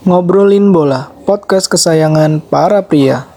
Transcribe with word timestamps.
Ngobrolin 0.00 0.72
Bola, 0.72 1.12
podcast 1.28 1.68
kesayangan 1.68 2.40
para 2.40 2.80
pria. 2.88 3.28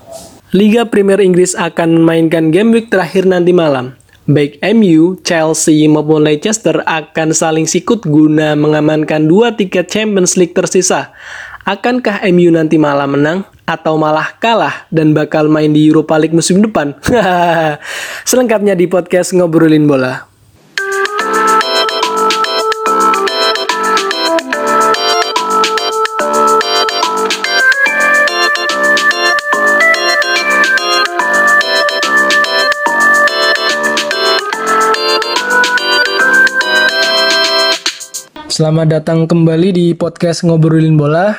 Liga 0.56 0.88
Premier 0.88 1.20
Inggris 1.20 1.60
akan 1.60 2.00
memainkan 2.00 2.56
game 2.56 2.72
week 2.72 2.88
terakhir 2.88 3.28
nanti 3.28 3.52
malam. 3.52 4.00
Baik 4.32 4.64
MU, 4.72 5.20
Chelsea 5.28 5.84
maupun 5.92 6.24
Leicester 6.24 6.80
akan 6.88 7.36
saling 7.36 7.68
sikut 7.68 8.08
guna 8.08 8.56
mengamankan 8.56 9.28
dua 9.28 9.52
tiket 9.52 9.92
Champions 9.92 10.40
League 10.40 10.56
tersisa. 10.56 11.12
Akankah 11.68 12.24
MU 12.32 12.48
nanti 12.48 12.80
malam 12.80 13.20
menang 13.20 13.44
atau 13.68 14.00
malah 14.00 14.32
kalah 14.40 14.88
dan 14.88 15.12
bakal 15.12 15.52
main 15.52 15.76
di 15.76 15.92
Europa 15.92 16.16
League 16.16 16.32
musim 16.32 16.64
depan? 16.64 16.96
Selengkapnya 18.32 18.72
di 18.72 18.88
podcast 18.88 19.36
Ngobrolin 19.36 19.84
Bola. 19.84 20.33
Selamat 38.54 38.86
datang 38.86 39.26
kembali 39.26 39.74
di 39.74 39.88
podcast 39.98 40.46
Ngobrolin 40.46 40.94
Bola. 40.94 41.34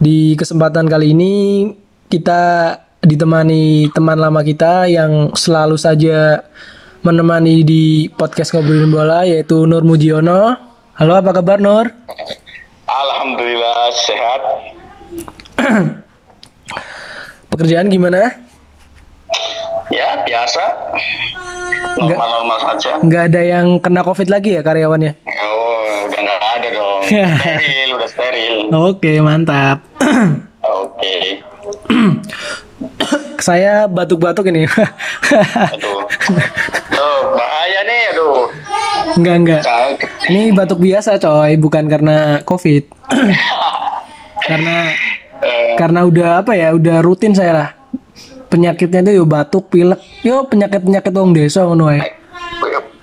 Di 0.00 0.32
kesempatan 0.32 0.88
kali 0.88 1.12
ini 1.12 1.68
kita 2.08 2.72
ditemani 3.04 3.92
teman 3.92 4.16
lama 4.16 4.40
kita 4.40 4.88
yang 4.88 5.36
selalu 5.36 5.76
saja 5.76 6.40
menemani 7.04 7.60
di 7.60 8.08
podcast 8.08 8.56
Ngobrolin 8.56 8.88
Bola 8.88 9.28
yaitu 9.28 9.68
Nur 9.68 9.84
Mujiono. 9.84 10.56
Halo, 10.96 11.12
apa 11.12 11.36
kabar 11.36 11.60
Nur? 11.60 11.92
Alhamdulillah 12.88 13.92
sehat. 13.92 14.42
Pekerjaan 17.52 17.92
gimana? 17.92 18.32
Ya 19.94 20.26
biasa. 20.26 20.64
Normal-normal 21.94 22.58
saja. 22.58 22.98
Nggak 22.98 23.22
ada 23.30 23.40
yang 23.46 23.66
kena 23.78 24.02
COVID 24.02 24.26
lagi 24.26 24.58
ya 24.58 24.62
karyawannya? 24.66 25.14
Oh 25.22 26.10
udah 26.10 26.20
nggak 26.20 26.40
ada 26.42 26.68
dong. 26.74 27.00
steril 27.38 27.88
udah 27.94 28.08
steril. 28.10 28.56
Oke, 28.74 29.12
mantap. 29.22 29.78
Oke. 30.82 31.16
Saya 33.46 33.86
batuk-batuk 33.86 34.50
ini. 34.50 34.66
Aduh. 34.66 36.02
Tuh 36.90 37.18
bahaya 37.36 37.80
nih 37.86 38.02
aduh. 38.16 38.48
enggak, 39.20 39.36
enggak. 39.44 39.62
Ini 40.32 40.56
batuk 40.56 40.80
biasa 40.80 41.20
coy, 41.20 41.54
bukan 41.60 41.86
karena 41.86 42.40
COVID. 42.42 42.84
karena 44.48 44.76
Eh, 45.44 45.76
karena 45.76 46.00
udah 46.08 46.40
apa 46.40 46.56
ya, 46.56 46.72
udah 46.72 47.04
rutin 47.04 47.36
saya 47.36 47.52
lah. 47.52 47.68
Penyakitnya 48.54 49.02
tuh 49.02 49.14
yo 49.18 49.24
batuk, 49.26 49.66
pilek, 49.66 49.98
yo 50.22 50.46
penyakit-penyakit 50.46 51.10
wong 51.10 51.34
desa 51.34 51.66
ngono 51.66 51.90
ae. 51.90 52.06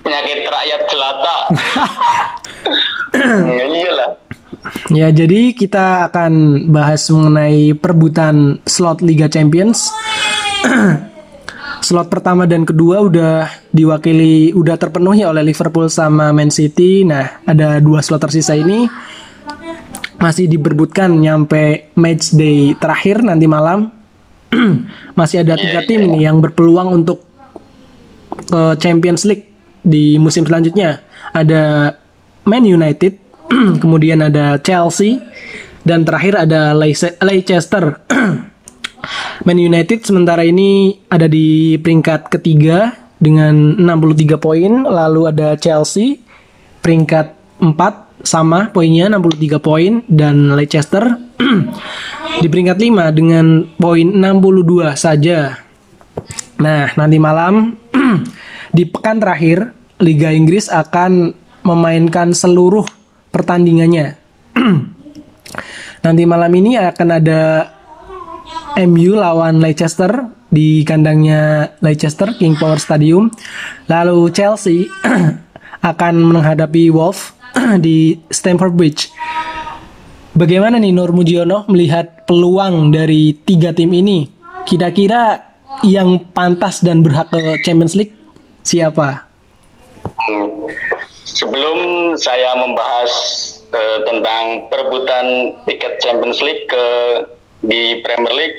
penyakit 0.00 0.48
rakyat 0.48 0.80
jelata. 0.88 1.36
ya 3.60 3.64
iyalah. 3.68 4.10
Ya, 4.88 5.12
jadi 5.12 5.52
kita 5.52 6.08
akan 6.08 6.64
bahas 6.72 7.04
mengenai 7.12 7.76
perebutan 7.76 8.64
slot 8.64 9.04
Liga 9.04 9.28
Champions. 9.28 9.92
slot 11.86 12.08
pertama 12.08 12.48
dan 12.48 12.64
kedua 12.64 13.04
udah 13.04 13.52
diwakili 13.76 14.56
udah 14.56 14.80
terpenuhi 14.80 15.28
oleh 15.28 15.44
Liverpool 15.44 15.92
sama 15.92 16.32
Man 16.32 16.48
City. 16.48 17.04
Nah, 17.04 17.44
ada 17.44 17.76
dua 17.76 18.00
slot 18.00 18.24
tersisa 18.24 18.56
ini 18.56 18.88
masih 20.16 20.48
diberbutkan 20.48 21.12
nyampe 21.12 21.92
match 21.92 22.32
day 22.32 22.72
terakhir 22.80 23.20
nanti 23.20 23.44
malam. 23.44 24.01
masih 25.18 25.42
ada 25.42 25.56
tiga 25.56 25.82
tim 25.88 26.04
nih 26.06 26.28
yang 26.28 26.38
berpeluang 26.38 27.02
untuk 27.02 27.24
ke 28.32 28.76
Champions 28.80 29.24
League 29.24 29.48
di 29.82 30.16
musim 30.20 30.44
selanjutnya. 30.44 31.02
Ada 31.32 31.94
Man 32.44 32.64
United, 32.68 33.16
kemudian 33.82 34.20
ada 34.22 34.60
Chelsea, 34.60 35.20
dan 35.82 36.04
terakhir 36.06 36.38
ada 36.38 36.76
Leice- 36.76 37.18
Leicester. 37.20 37.98
Man 39.46 39.58
United 39.58 40.06
sementara 40.06 40.46
ini 40.46 41.02
ada 41.10 41.26
di 41.26 41.74
peringkat 41.74 42.30
ketiga 42.30 42.94
dengan 43.18 43.74
63 43.78 44.38
poin, 44.38 44.86
lalu 44.86 45.26
ada 45.26 45.58
Chelsea 45.58 46.22
peringkat 46.82 47.34
4 47.62 48.26
sama 48.26 48.70
poinnya 48.70 49.10
63 49.10 49.58
poin 49.62 50.02
dan 50.06 50.54
Leicester 50.54 51.18
di 52.42 52.46
peringkat 52.48 52.78
5 52.78 53.18
dengan 53.18 53.46
poin 53.76 54.06
62 54.06 54.94
saja. 54.96 55.58
Nah, 56.62 56.90
nanti 56.94 57.16
malam 57.18 57.76
di 58.76 58.86
pekan 58.86 59.18
terakhir 59.18 59.74
Liga 60.02 60.30
Inggris 60.34 60.66
akan 60.66 61.34
memainkan 61.62 62.34
seluruh 62.34 62.86
pertandingannya. 63.30 64.18
nanti 66.04 66.22
malam 66.26 66.50
ini 66.50 66.74
akan 66.80 67.08
ada 67.22 67.70
MU 68.82 69.14
lawan 69.14 69.60
Leicester 69.60 70.10
di 70.52 70.82
kandangnya 70.82 71.72
Leicester 71.80 72.34
King 72.36 72.58
Power 72.58 72.80
Stadium. 72.80 73.30
Lalu 73.86 74.32
Chelsea 74.34 74.88
akan 75.90 76.14
menghadapi 76.34 76.92
Wolves 76.92 77.32
di 77.84 78.18
Stamford 78.28 78.74
Bridge. 78.74 79.12
Bagaimana 80.32 80.80
nih 80.80 80.96
Nur 80.96 81.12
Mujiono 81.12 81.68
melihat 81.68 82.24
peluang 82.24 82.88
dari 82.88 83.36
tiga 83.44 83.76
tim 83.76 83.92
ini? 83.92 84.32
Kira-kira 84.64 85.36
yang 85.84 86.24
pantas 86.32 86.80
dan 86.80 87.04
berhak 87.04 87.28
ke 87.28 87.60
Champions 87.60 87.92
League 87.92 88.16
siapa? 88.64 89.28
Sebelum 91.28 92.12
saya 92.16 92.56
membahas 92.56 93.12
eh, 93.76 93.98
tentang 94.08 94.72
perebutan 94.72 95.52
tiket 95.68 96.00
Champions 96.00 96.40
League 96.40 96.64
ke 96.64 96.86
di 97.68 98.00
Premier 98.00 98.32
League, 98.32 98.58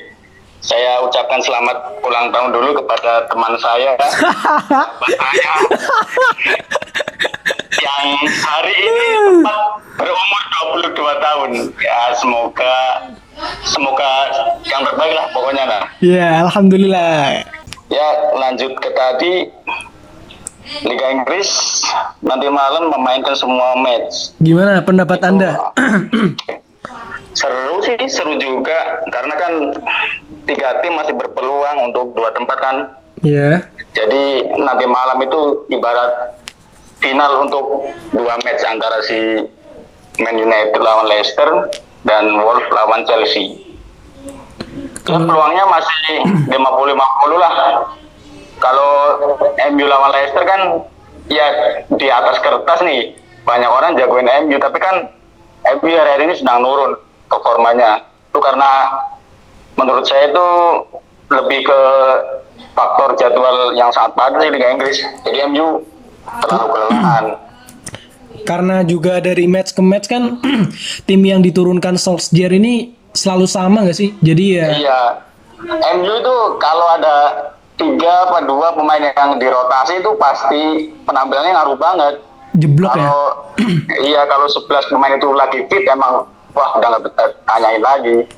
saya 0.62 1.02
ucapkan 1.02 1.42
selamat 1.42 1.98
ulang 2.06 2.30
tahun 2.30 2.54
dulu 2.54 2.86
kepada 2.86 3.26
teman 3.26 3.58
saya, 3.58 3.98
saya, 5.18 5.52
yang 7.82 8.06
hari 8.44 8.74
ini 8.74 9.06
tepat 9.42 9.58
berumur 9.98 10.42
22 10.94 11.24
tahun. 11.24 11.50
Ya 11.80 12.00
semoga 12.18 12.76
semoga 13.66 14.10
yang 14.66 14.82
terbaik 14.86 15.14
lah 15.14 15.26
pokoknya 15.34 15.64
lah. 15.66 15.82
Ya, 15.98 16.46
alhamdulillah. 16.46 17.42
Ya 17.90 18.08
lanjut 18.34 18.72
ke 18.80 18.90
tadi 18.94 19.32
Liga 20.82 21.06
Inggris 21.12 21.50
nanti 22.24 22.48
malam 22.48 22.88
memainkan 22.88 23.36
semua 23.36 23.76
match. 23.76 24.32
Gimana 24.40 24.80
pendapat 24.80 25.20
Anda? 25.20 25.60
Seru 27.34 27.82
sih, 27.82 27.98
seru 28.06 28.38
juga 28.38 29.02
karena 29.10 29.34
kan 29.34 29.52
tiga 30.46 30.78
tim 30.86 30.94
masih 30.94 31.18
berpeluang 31.18 31.90
untuk 31.90 32.14
dua 32.14 32.30
tempat 32.30 32.58
kan. 32.62 32.76
ya. 33.26 33.58
Jadi 33.90 34.54
nanti 34.54 34.84
malam 34.86 35.18
itu 35.18 35.66
ibarat 35.66 36.38
final 37.04 37.44
untuk 37.44 37.92
dua 38.16 38.40
match 38.40 38.64
antara 38.64 39.04
si 39.04 39.44
Man 40.24 40.40
United 40.40 40.80
lawan 40.80 41.04
Leicester 41.04 41.68
dan 42.08 42.40
Wolves 42.40 42.64
lawan 42.72 43.04
Chelsea. 43.04 43.60
Ya, 45.04 45.20
peluangnya 45.20 45.68
masih 45.68 46.24
50-50 46.48 47.36
lah. 47.36 47.54
Kalau 48.56 48.92
MU 49.76 49.84
lawan 49.84 50.16
Leicester 50.16 50.48
kan 50.48 50.60
ya 51.28 51.46
di 51.92 52.08
atas 52.08 52.40
kertas 52.40 52.80
nih 52.80 53.12
banyak 53.44 53.68
orang 53.68 54.00
jagoin 54.00 54.28
MU 54.48 54.56
tapi 54.56 54.80
kan 54.80 55.12
MU 55.76 55.92
hari 55.92 56.24
ini 56.24 56.34
sedang 56.40 56.64
nurun 56.64 56.96
performanya. 57.28 58.00
Itu 58.32 58.40
karena 58.40 58.96
menurut 59.76 60.08
saya 60.08 60.32
itu 60.32 60.48
lebih 61.28 61.68
ke 61.68 61.80
faktor 62.72 63.12
jadwal 63.20 63.76
yang 63.76 63.92
sangat 63.92 64.16
padat 64.16 64.40
di 64.48 64.56
Liga 64.56 64.72
Inggris. 64.72 64.98
Jadi 65.28 65.38
MU 65.52 65.84
terlalu 66.42 66.66
kelelahan. 66.70 67.24
Karena 68.44 68.84
juga 68.84 69.24
dari 69.24 69.48
match 69.48 69.72
ke 69.72 69.80
match 69.80 70.06
kan 70.06 70.36
tim 71.08 71.20
yang 71.24 71.40
diturunkan 71.40 71.96
Solskjaer 71.96 72.52
ini 72.52 72.92
selalu 73.10 73.46
sama 73.48 73.86
nggak 73.86 73.96
sih? 73.96 74.10
Jadi 74.20 74.44
ya 74.52 74.66
Iya. 74.74 75.00
MU 75.96 76.12
itu 76.12 76.36
kalau 76.60 76.86
ada 76.92 77.16
tiga 77.74 78.28
apa 78.28 78.44
dua 78.44 78.76
pemain 78.76 79.00
yang 79.00 79.40
dirotasi 79.40 79.98
itu 79.98 80.10
pasti 80.14 80.62
penampilannya 81.02 81.52
ngaruh 81.56 81.78
banget. 81.78 82.14
jeblok 82.54 82.92
ya. 82.94 83.08
Kalau 83.08 83.24
iya 84.12 84.22
kalau 84.28 84.46
11 84.46 84.92
pemain 84.92 85.14
itu 85.16 85.28
lagi 85.32 85.58
fit 85.66 85.82
emang 85.88 86.22
wah 86.52 86.70
udah 86.76 87.00
nggak 87.00 87.16
tanyain 87.42 87.80
lagi. 87.80 88.28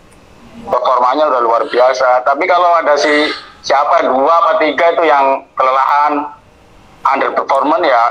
Performanya 0.64 1.28
udah 1.28 1.40
luar 1.42 1.62
biasa. 1.66 2.22
Tapi 2.24 2.46
kalau 2.46 2.80
ada 2.80 2.94
si 2.96 3.28
siapa 3.60 4.06
dua 4.06 4.32
apa 4.40 4.52
tiga 4.62 4.94
itu 4.94 5.02
yang 5.04 5.42
kelelahan 5.52 6.30
underperformance 7.14 7.86
ya 7.86 8.02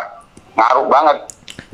ngaruh 0.56 0.88
banget. 0.88 1.18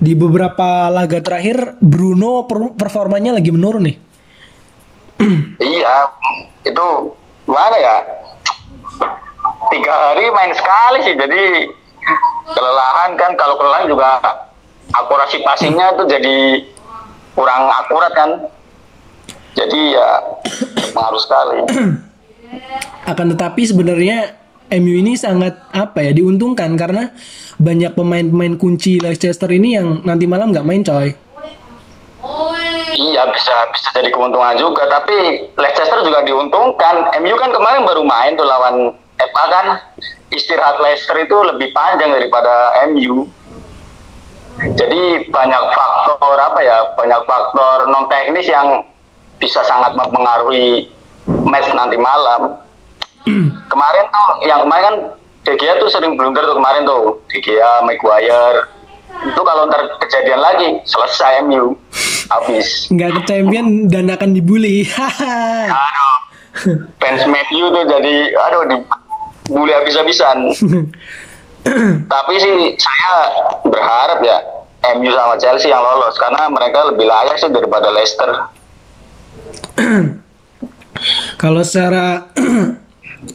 Di 0.01 0.17
beberapa 0.17 0.89
laga 0.89 1.21
terakhir 1.21 1.77
Bruno 1.77 2.49
per- 2.49 2.73
performanya 2.73 3.37
lagi 3.37 3.53
menurun 3.53 3.85
nih. 3.85 3.97
iya, 5.77 6.09
itu 6.65 6.87
mana 7.45 7.77
ya? 7.77 7.95
Tiga 9.69 9.93
hari 9.93 10.25
main 10.33 10.53
sekali 10.57 10.99
sih, 11.05 11.13
jadi 11.13 11.69
kelelahan 12.49 13.13
kan. 13.13 13.37
Kalau 13.37 13.61
kelelahan 13.61 13.85
juga 13.85 14.17
akurasi 14.89 15.45
passingnya 15.45 15.93
itu 15.93 16.03
jadi 16.09 16.37
kurang 17.37 17.69
akurat 17.69 18.11
kan. 18.17 18.29
Jadi 19.53 19.93
ya 19.93 20.09
pengaruh 20.97 21.21
sekali. 21.21 21.57
Akan 23.11 23.31
tetapi 23.37 23.61
sebenarnya 23.69 24.40
MU 24.71 24.93
ini 25.03 25.19
sangat 25.19 25.67
apa 25.75 25.99
ya 25.99 26.15
diuntungkan 26.15 26.79
karena 26.79 27.11
banyak 27.59 27.91
pemain-pemain 27.91 28.55
kunci 28.55 29.03
Leicester 29.03 29.51
ini 29.51 29.75
yang 29.75 29.99
nanti 30.07 30.23
malam 30.23 30.55
nggak 30.55 30.63
main 30.63 30.79
coy. 30.79 31.11
Iya 32.91 33.23
bisa 33.31 33.55
bisa 33.71 33.87
jadi 33.95 34.11
keuntungan 34.11 34.55
juga, 34.55 34.87
tapi 34.87 35.47
Leicester 35.59 35.99
juga 36.07 36.23
diuntungkan. 36.23 37.11
MU 37.19 37.35
kan 37.35 37.51
kemarin 37.51 37.83
baru 37.83 38.03
main 38.07 38.35
tuh 38.39 38.47
lawan 38.47 38.95
FA 39.19 39.45
kan 39.51 39.65
istirahat 40.31 40.79
Leicester 40.79 41.19
itu 41.19 41.35
lebih 41.43 41.75
panjang 41.75 42.15
daripada 42.15 42.79
MU. 42.91 43.27
Jadi 44.61 45.27
banyak 45.31 45.63
faktor 45.75 46.35
apa 46.39 46.59
ya, 46.63 46.77
banyak 46.95 47.21
faktor 47.27 47.91
non 47.91 48.07
teknis 48.07 48.47
yang 48.47 48.83
bisa 49.41 49.59
sangat 49.67 49.95
mempengaruhi 49.99 50.87
match 51.43 51.67
nanti 51.75 51.99
malam. 51.99 52.55
Kemarin 53.69 54.05
tuh, 54.09 54.29
yang 54.45 54.59
kemarin 54.65 54.83
kan 54.83 54.95
De 55.41 55.53
Gea 55.57 55.73
tuh 55.81 55.89
sering 55.89 56.13
blunder 56.13 56.45
tuh 56.45 56.57
kemarin 56.57 56.85
tuh, 56.85 57.17
De 57.29 57.37
Gea, 57.41 57.81
Maguire. 57.81 58.69
Itu 59.11 59.41
kalau 59.43 59.67
ntar 59.67 59.85
kejadian 60.01 60.41
lagi, 60.41 60.81
selesai 60.87 61.45
MU. 61.45 61.75
Habis. 62.31 62.87
Nggak 62.89 63.09
ke 63.11 63.21
champion 63.27 63.91
dan 63.91 64.07
akan 64.07 64.31
dibully. 64.31 64.87
Aduh. 65.69 66.15
Fans 67.01 67.23
MU 67.27 67.65
tuh 67.69 67.83
jadi, 67.85 68.15
aduh, 68.37 68.63
dibully 68.71 69.73
habis-habisan. 69.75 70.55
Tapi 72.09 72.33
sih 72.41 72.73
saya 72.79 73.13
berharap 73.61 74.19
ya 74.25 74.37
MU 74.97 75.13
sama 75.13 75.37
Chelsea 75.37 75.69
yang 75.69 75.83
lolos 75.83 76.17
karena 76.17 76.49
mereka 76.49 76.89
lebih 76.89 77.05
layak 77.05 77.37
sih 77.37 77.51
daripada 77.53 77.93
Leicester. 77.93 78.29
Kalau 81.37 81.61
secara 81.61 82.29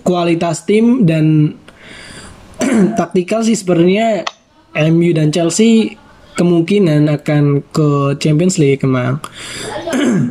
kualitas 0.03 0.65
tim 0.67 1.07
dan 1.07 1.57
taktikal 2.99 3.45
sih 3.45 3.55
sebenarnya 3.57 4.25
MU 4.93 5.13
dan 5.17 5.33
Chelsea 5.33 5.97
kemungkinan 6.37 7.09
akan 7.09 7.65
ke 7.73 8.19
Champions 8.21 8.61
League 8.61 8.85
emang. 8.85 9.17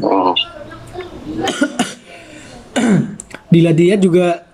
Dilihat-lihat 3.52 4.00
juga 4.04 4.46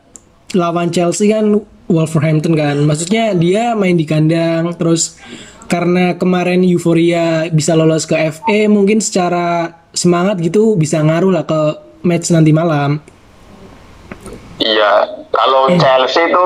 lawan 0.56 0.92
Chelsea 0.96 1.28
kan 1.28 1.60
Wolverhampton 1.92 2.56
kan. 2.56 2.80
Maksudnya 2.88 3.36
dia 3.36 3.76
main 3.76 4.00
di 4.00 4.08
kandang 4.08 4.72
terus 4.80 5.20
karena 5.68 6.16
kemarin 6.16 6.64
euforia 6.64 7.52
bisa 7.52 7.76
lolos 7.76 8.08
ke 8.08 8.16
FA 8.32 8.68
mungkin 8.72 9.00
secara 9.04 9.76
semangat 9.92 10.40
gitu 10.40 10.80
bisa 10.80 11.04
ngaruh 11.04 11.32
lah 11.36 11.44
ke 11.44 11.62
match 12.08 12.32
nanti 12.32 12.56
malam. 12.56 13.04
Iya, 14.62 14.92
kalau 15.34 15.68
Eh. 15.68 15.78
Chelsea 15.78 16.30
itu 16.30 16.46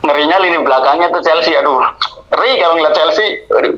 ngerinya 0.00 0.36
lini 0.40 0.58
belakangnya 0.58 1.12
tuh 1.12 1.20
Chelsea, 1.20 1.52
aduh, 1.54 1.82
ngeri 2.30 2.50
kalau 2.56 2.74
ngeliat 2.74 2.94
Chelsea, 2.94 3.26
aduh. 3.48 3.76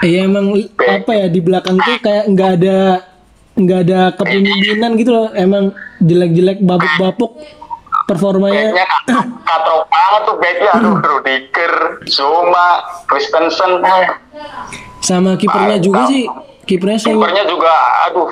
Iya 0.00 0.26
emang 0.26 0.52
apa 0.78 1.12
ya 1.14 1.26
di 1.28 1.40
belakang 1.40 1.76
tuh 1.78 1.96
kayak 1.98 2.28
nggak 2.28 2.50
ada 2.58 2.76
nggak 3.54 3.80
ada 3.82 4.00
kepemimpinan 4.14 4.96
gitu 4.96 5.10
loh. 5.10 5.28
Emang 5.32 5.72
jelek-jelek 5.98 6.60
babuk-babuk 6.60 7.40
performanya. 8.04 8.72
Backnya 8.72 8.86
kat- 9.08 9.32
katrok 9.42 9.82
banget 9.88 10.20
tuh 10.22 10.36
backnya, 10.36 10.70
aduh, 10.74 10.94
Rudiger, 11.08 11.72
Zuma, 12.06 12.68
Christensen, 13.06 13.80
Sama 15.00 15.36
kipernya 15.36 15.80
juga 15.80 16.04
sih. 16.06 16.28
Kipernya 16.62 16.96
kipernya 16.96 17.44
juga, 17.44 17.74
aduh, 18.06 18.30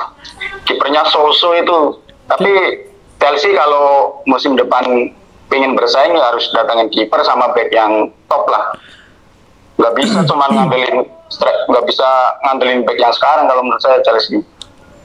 kipernya 0.65 1.03
Soso 1.05 1.53
itu. 1.53 1.99
Tapi 2.29 2.53
Chelsea 3.21 3.53
kalau 3.53 4.19
musim 4.25 4.57
depan 4.57 5.13
pengen 5.53 5.77
bersaing 5.77 6.17
ya 6.17 6.25
harus 6.33 6.49
datangin 6.57 6.89
kiper 6.89 7.21
sama 7.23 7.53
back 7.53 7.69
yang 7.69 8.09
top 8.27 8.49
lah. 8.49 8.73
Gak 9.77 9.93
bisa 10.01 10.25
cuma 10.31 10.49
ngandelin 10.49 11.05
nggak 11.71 11.85
bisa 11.87 12.09
ngandelin 12.43 12.83
back 12.83 12.99
yang 12.99 13.15
sekarang 13.15 13.47
kalau 13.47 13.63
menurut 13.63 13.83
saya 13.85 14.01
Chelsea. 14.03 14.43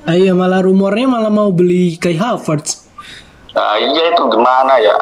Ah, 0.06 0.14
iya 0.14 0.38
malah 0.38 0.62
rumornya 0.62 1.10
malah 1.10 1.34
mau 1.34 1.50
beli 1.50 1.98
Kai 1.98 2.16
Havertz. 2.18 2.86
Nah, 3.58 3.78
iya 3.82 4.14
itu 4.14 4.24
gimana 4.30 4.74
ya? 4.78 4.96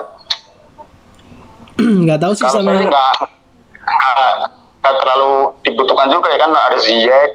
nggak 2.07 2.19
tahu 2.23 2.33
sih 2.33 2.43
Kalau 2.47 2.55
sama 2.59 2.71
saya 2.71 2.79
sih 2.81 2.87
nggak 2.87 3.13
nggak 4.83 4.95
terlalu 4.99 5.33
dibutuhkan 5.63 6.07
juga 6.11 6.27
ya 6.33 6.39
kan 6.41 6.51
ada 6.51 6.79
Ziyech. 6.81 7.31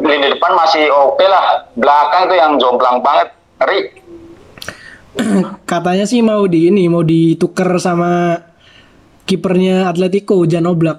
Lini 0.00 0.26
depan 0.32 0.52
masih 0.56 0.88
oke 0.88 1.24
lah. 1.28 1.68
Belakang 1.76 2.32
tuh 2.32 2.36
yang 2.36 2.56
jomplang 2.56 3.04
banget. 3.04 3.28
Ngeri. 3.60 3.99
katanya 5.70 6.06
sih 6.06 6.22
mau 6.22 6.46
di 6.46 6.70
ini 6.70 6.86
mau 6.86 7.02
ditukar 7.02 7.74
sama 7.82 8.38
kipernya 9.26 9.90
Atletico 9.90 10.42
Jan 10.46 10.66
Oblak. 10.66 10.98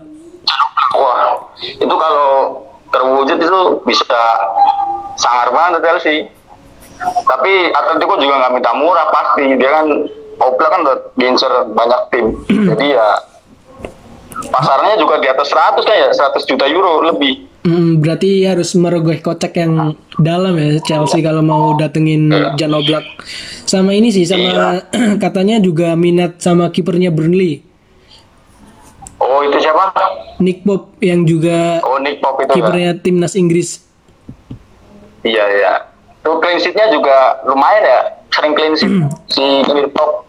Wah, 0.95 1.47
itu 1.59 1.95
kalau 1.95 2.59
terwujud 2.91 3.37
itu 3.39 3.61
bisa 3.87 4.23
sangar 5.15 5.51
banget 5.55 5.83
Chelsea. 5.83 6.27
Tapi 7.01 7.51
Atletico 7.71 8.19
juga 8.19 8.45
nggak 8.45 8.53
minta 8.55 8.71
murah 8.75 9.07
pasti. 9.09 9.55
Dia 9.55 9.71
kan 9.81 9.87
Oblak 10.41 10.69
kan 10.73 10.79
udah 10.83 10.97
banyak 11.71 12.01
tim. 12.11 12.25
Jadi 12.75 12.85
ya 12.95 13.30
pasarnya 14.49 14.97
juga 14.97 15.21
di 15.21 15.27
atas 15.29 15.51
100 15.51 15.85
kan 15.85 15.95
ya, 15.95 16.09
100 16.09 16.49
juta 16.49 16.65
euro 16.65 17.05
lebih. 17.05 17.51
Hmm, 17.61 18.01
berarti 18.01 18.41
harus 18.49 18.73
merogoh 18.73 19.13
kocek 19.21 19.53
yang 19.53 19.93
dalam 20.17 20.57
ya 20.57 20.81
Chelsea 20.81 21.21
kalau 21.21 21.45
mau 21.45 21.77
datengin 21.77 22.33
Jan 22.57 22.73
Oblak. 22.73 23.05
Sama 23.69 23.93
ini 23.93 24.09
sih 24.09 24.25
sama 24.25 24.81
katanya 25.23 25.61
juga 25.61 25.93
minat 25.93 26.41
sama 26.41 26.73
kipernya 26.73 27.13
Burnley. 27.13 27.61
Oh 29.21 29.45
itu 29.45 29.61
siapa? 29.61 29.93
Nick 30.41 30.65
Pope 30.65 30.97
yang 31.05 31.21
juga 31.29 31.77
Oh 31.85 32.01
Nick 32.01 32.17
Pope 32.17 32.49
itu 32.49 32.49
kan? 32.49 32.57
kipernya 32.57 32.91
timnas 32.97 33.37
Inggris. 33.37 33.85
Iya 35.21 35.45
iya. 35.53 35.73
Tuh 36.25 36.41
clean 36.41 36.57
sheet-nya 36.57 36.89
juga 36.89 37.45
lumayan 37.45 37.81
ya, 37.85 38.01
sering 38.33 38.53
clean 38.57 38.73
sheet 38.73 38.89
si 39.29 39.45
Nick 39.69 39.93
Pope. 39.93 40.25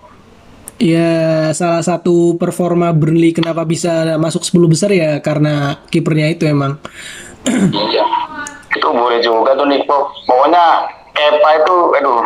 Ya 0.83 1.11
salah 1.53 1.79
satu 1.79 2.35
performa 2.35 2.91
Burnley 2.91 3.31
kenapa 3.31 3.62
bisa 3.62 4.19
masuk 4.19 4.43
10 4.43 4.67
besar 4.67 4.91
ya 4.91 5.23
karena 5.23 5.79
kipernya 5.87 6.27
itu 6.29 6.43
emang. 6.45 6.75
Iya. 7.47 8.03
Itu 8.73 8.89
boleh 8.91 9.23
juga 9.23 9.55
tuh 9.55 9.67
Nick 9.67 9.87
Pope. 9.87 10.11
Pokoknya 10.27 10.65
Kepa 11.12 11.51
itu, 11.55 11.77
aduh, 11.93 12.25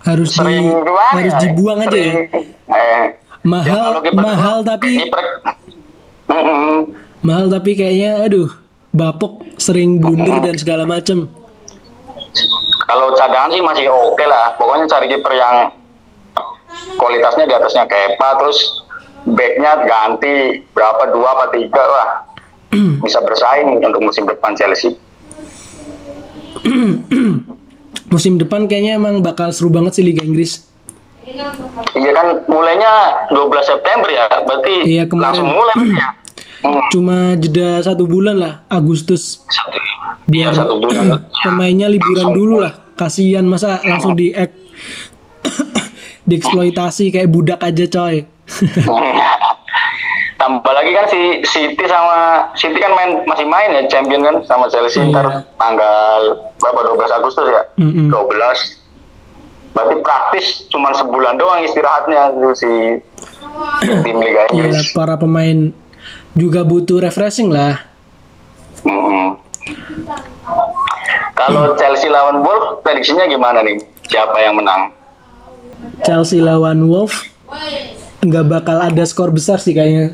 harus 0.00 0.28
di 0.28 0.34
sering 0.34 0.64
gimana 0.72 1.12
harus 1.12 1.30
ya? 1.30 1.40
dibuang 1.44 1.78
aja 1.78 1.92
ya. 1.92 2.10
Sering, 2.10 2.18
Eh, 2.66 3.02
Mahal 3.40 4.00
kiper- 4.00 4.20
mahal 4.20 4.56
tapi 4.62 4.90
kiper- 5.00 5.36
mahal 7.20 7.46
tapi 7.48 7.70
kayaknya 7.72 8.20
aduh 8.22 8.48
bapuk 8.90 9.44
sering 9.56 9.96
blunder 9.96 10.40
dan 10.40 10.56
segala 10.56 10.84
macem. 10.84 11.28
Kalau 12.82 13.12
cadangan 13.12 13.48
sih 13.48 13.60
masih 13.60 13.86
oke 13.86 14.24
lah. 14.24 14.56
Pokoknya 14.56 14.86
cari 14.86 15.06
kiper 15.06 15.32
yang 15.32 15.56
kualitasnya 16.94 17.44
di 17.44 17.54
atasnya 17.54 17.84
Kepa, 17.84 18.28
terus 18.38 18.58
backnya 19.24 19.72
ganti 19.82 20.34
berapa 20.70 21.02
dua 21.10 21.28
apa 21.32 21.44
tiga 21.50 21.82
lah. 21.82 22.08
Bisa 23.04 23.18
bersaing 23.18 23.78
untuk 23.78 24.00
musim 24.00 24.24
depan 24.24 24.54
Chelsea. 24.54 24.94
Musim 28.10 28.36
depan 28.36 28.66
kayaknya 28.66 28.98
emang 28.98 29.22
bakal 29.22 29.50
seru 29.50 29.70
banget 29.70 29.94
sih 29.94 30.04
Liga 30.04 30.20
Inggris. 30.20 30.66
Iya 31.22 32.10
kan 32.10 32.42
mulainya 32.44 32.90
12 33.30 33.38
September 33.62 34.10
ya, 34.10 34.26
berarti 34.42 34.74
Iya, 34.82 35.04
kemarin. 35.06 35.30
langsung 35.38 35.48
mulai 35.48 35.76
ya. 35.94 36.08
Hmm, 36.60 36.76
Cuma 36.92 37.40
jeda 37.40 37.80
satu 37.80 38.04
bulan 38.04 38.36
lah 38.36 38.68
Agustus 38.68 39.40
satu, 39.48 39.80
biar 40.28 40.52
iya, 40.52 40.60
satu 40.60 40.76
bulan. 40.76 41.24
pemainnya 41.40 41.88
liburan 41.88 42.36
dulu 42.36 42.60
lah. 42.60 42.76
Kasihan 42.92 43.48
masa 43.48 43.80
langsung 43.80 44.12
di 44.12 44.28
dieksploitasi 46.30 47.10
kayak 47.10 47.28
budak 47.28 47.60
aja 47.60 47.84
coy. 47.84 48.22
Tambah 50.40 50.72
lagi 50.72 50.90
kan 50.90 51.04
si 51.04 51.20
City 51.44 51.84
sama 51.84 52.48
City 52.54 52.80
kan 52.80 52.96
main 52.96 53.20
masih 53.22 53.44
main 53.44 53.68
ya 53.70 53.82
champion 53.86 54.24
kan 54.24 54.36
sama 54.42 54.64
Chelsea 54.66 54.96
Iya. 54.98 55.12
ntar 55.12 55.26
tanggal 55.54 56.20
berapa 56.56 56.80
12 56.96 57.12
Agustus 57.12 57.44
ya? 57.44 57.62
Mm-mm. 57.76 58.08
12. 58.08 58.32
Berarti 59.70 59.94
praktis 60.00 60.46
cuma 60.66 60.90
sebulan 60.90 61.36
doang 61.36 61.60
istirahatnya 61.60 62.32
tuh 62.32 62.56
si 62.56 62.70
tim 64.04 64.16
Liga 64.16 64.48
Ya 64.48 64.64
Inggris. 64.64 64.90
para 64.90 65.14
pemain 65.14 65.76
juga 66.32 66.64
butuh 66.64 67.04
refreshing 67.04 67.52
lah. 67.52 67.76
Mm-mm. 68.80 69.36
Kalau 71.32 71.76
Chelsea 71.76 72.08
lawan 72.08 72.40
Wolves, 72.40 72.80
prediksinya 72.80 73.24
gimana 73.24 73.60
nih? 73.60 73.76
Siapa 74.04 74.40
yang 74.40 74.56
menang? 74.56 74.92
Chelsea 76.04 76.40
lawan 76.40 76.84
Wolf 76.88 77.30
nggak 78.20 78.46
bakal 78.52 78.76
ada 78.84 79.02
skor 79.08 79.32
besar 79.32 79.56
sih 79.58 79.72
kayaknya. 79.72 80.12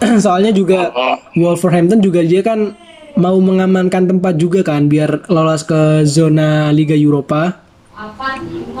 Soalnya 0.24 0.54
juga 0.54 0.94
Wolverhampton 1.34 1.98
juga 2.00 2.22
dia 2.22 2.40
kan 2.40 2.78
mau 3.18 3.36
mengamankan 3.42 4.06
tempat 4.06 4.38
juga 4.38 4.62
kan 4.62 4.86
biar 4.86 5.26
lolos 5.28 5.66
ke 5.66 6.06
zona 6.06 6.70
Liga 6.70 6.94
Eropa. 6.94 7.66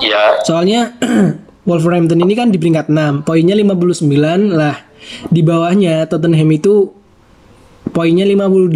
Ya, 0.00 0.40
Soalnya 0.46 0.96
Wolverhampton 1.68 2.24
ini 2.24 2.32
kan 2.32 2.48
di 2.48 2.56
peringkat 2.56 2.88
6, 2.88 3.26
poinnya 3.26 3.52
59 3.58 4.56
lah. 4.56 4.76
Di 5.28 5.40
bawahnya 5.44 6.08
Tottenham 6.08 6.48
itu 6.56 6.88
poinnya 7.92 8.24
58. 8.24 8.70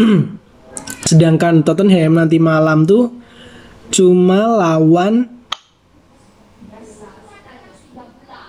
Sedangkan 1.10 1.60
Tottenham 1.60 2.16
nanti 2.16 2.40
malam 2.40 2.88
tuh 2.88 3.12
cuma 3.92 4.48
lawan 4.48 5.33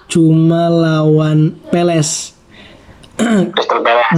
cuma 0.08 0.68
lawan 0.68 1.56
Peles. 1.70 2.34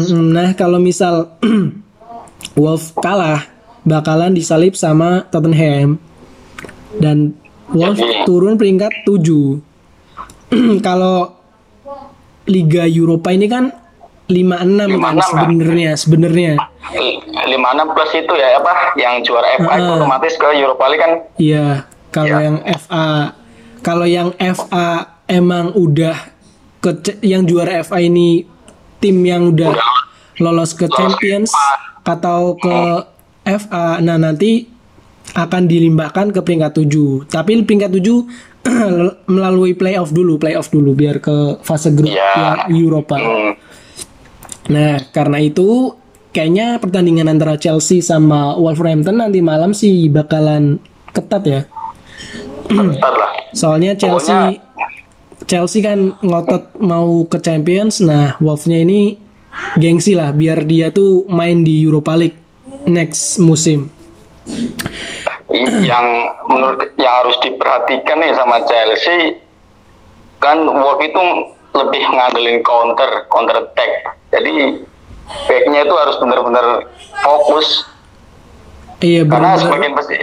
Nah, 0.10 0.53
kalau 0.53 0.82
misal 0.82 1.38
Wolf 2.60 2.98
kalah, 2.98 3.46
bakalan 3.84 4.34
disalip 4.34 4.74
sama 4.74 5.25
Tottenham. 5.29 6.01
Dan 6.98 7.38
Wolf 7.70 7.98
turun 8.25 8.58
peringkat 8.58 9.06
7. 9.06 9.62
kalau 10.88 11.38
Liga 12.48 12.88
Eropa 12.88 13.36
ini 13.36 13.46
kan 13.46 13.70
56 14.27 14.39
kan 14.56 14.67
56 14.88 15.03
kan? 15.03 15.20
sebenarnya, 15.24 15.91
sebenarnya. 15.96 16.51
56 16.91 17.96
plus 17.96 18.12
itu 18.13 18.34
ya 18.36 18.60
apa? 18.60 18.74
Yang 18.96 19.13
juara 19.27 19.48
FA 19.60 19.72
Heeh. 19.75 19.91
otomatis 19.94 20.34
ke 20.36 20.48
Europa 20.56 20.84
League 20.88 21.03
kan? 21.03 21.12
Iya, 21.36 21.67
kalau 22.10 22.38
Ya. 22.39 22.44
yang 22.44 22.58
FA 22.65 23.08
kalau 23.79 24.08
yang 24.08 24.29
FA 24.36 24.88
emang 25.27 25.75
udah 25.75 26.15
ke 26.79 27.19
yang 27.24 27.43
juara 27.43 27.84
FA 27.84 28.00
ini 28.00 28.48
tim 28.98 29.22
yang 29.22 29.53
udah 29.53 29.75
lolos 30.39 30.74
ke 30.74 30.88
Champions 30.88 31.51
atau 32.07 32.55
ke 32.55 32.77
FA 33.43 34.00
nah 34.00 34.15
nanti 34.15 34.77
akan 35.36 35.67
dilimbahkan 35.67 36.31
ke 36.31 36.39
peringkat 36.39 36.72
7. 36.88 37.27
Tapi 37.27 37.62
peringkat 37.62 37.91
7 37.91 38.25
melalui 39.34 39.75
playoff 39.75 40.15
dulu, 40.15 40.39
playoff 40.39 40.72
dulu 40.72 40.96
biar 40.96 41.19
ke 41.19 41.60
fase 41.63 41.91
grup 41.91 42.12
yang 42.12 42.72
Eropa. 42.72 43.17
Hmm. 43.19 43.53
Nah, 44.72 45.00
karena 45.12 45.39
itu 45.39 45.96
kayaknya 46.31 46.79
pertandingan 46.79 47.27
antara 47.31 47.55
Chelsea 47.55 48.03
sama 48.03 48.55
Wolverhampton 48.60 49.19
nanti 49.19 49.39
malam 49.39 49.72
sih 49.72 50.07
bakalan 50.12 50.79
ketat 51.12 51.43
ya. 51.43 51.62
Lah. 52.72 53.31
Soalnya 53.60 53.96
Chelsea 53.96 54.60
Chelsea 55.48 55.80
kan 55.80 56.20
ngotot 56.20 56.75
mau 56.84 57.24
ke 57.25 57.39
Champions. 57.39 58.04
Nah, 58.04 58.36
Wolves-nya 58.44 58.84
ini 58.84 59.16
gengsi 59.80 60.13
lah 60.13 60.36
biar 60.36 60.68
dia 60.68 60.92
tuh 60.92 61.24
main 61.32 61.63
di 61.63 61.82
Europa 61.82 62.13
League 62.20 62.38
next 62.86 63.39
musim. 63.39 63.88
Yang 65.82 66.08
menurut 66.51 66.92
yang 67.00 67.13
harus 67.24 67.39
diperhatikan 67.39 68.20
nih 68.20 68.36
sama 68.36 68.60
Chelsea 68.68 69.39
kan 70.38 70.63
Wolf 70.68 71.01
itu 71.01 71.24
lebih 71.74 72.04
ngandelin 72.10 72.62
counter 72.66 73.25
counter 73.30 73.66
attack 73.66 74.18
jadi 74.34 74.82
backnya 75.46 75.80
itu 75.86 75.96
harus 75.98 76.16
benar-benar 76.22 76.66
fokus 77.22 77.86
Iya 78.98 79.30
karena 79.30 79.54
benar. 79.54 79.62
sebagian 79.62 79.94
besar, 79.94 80.18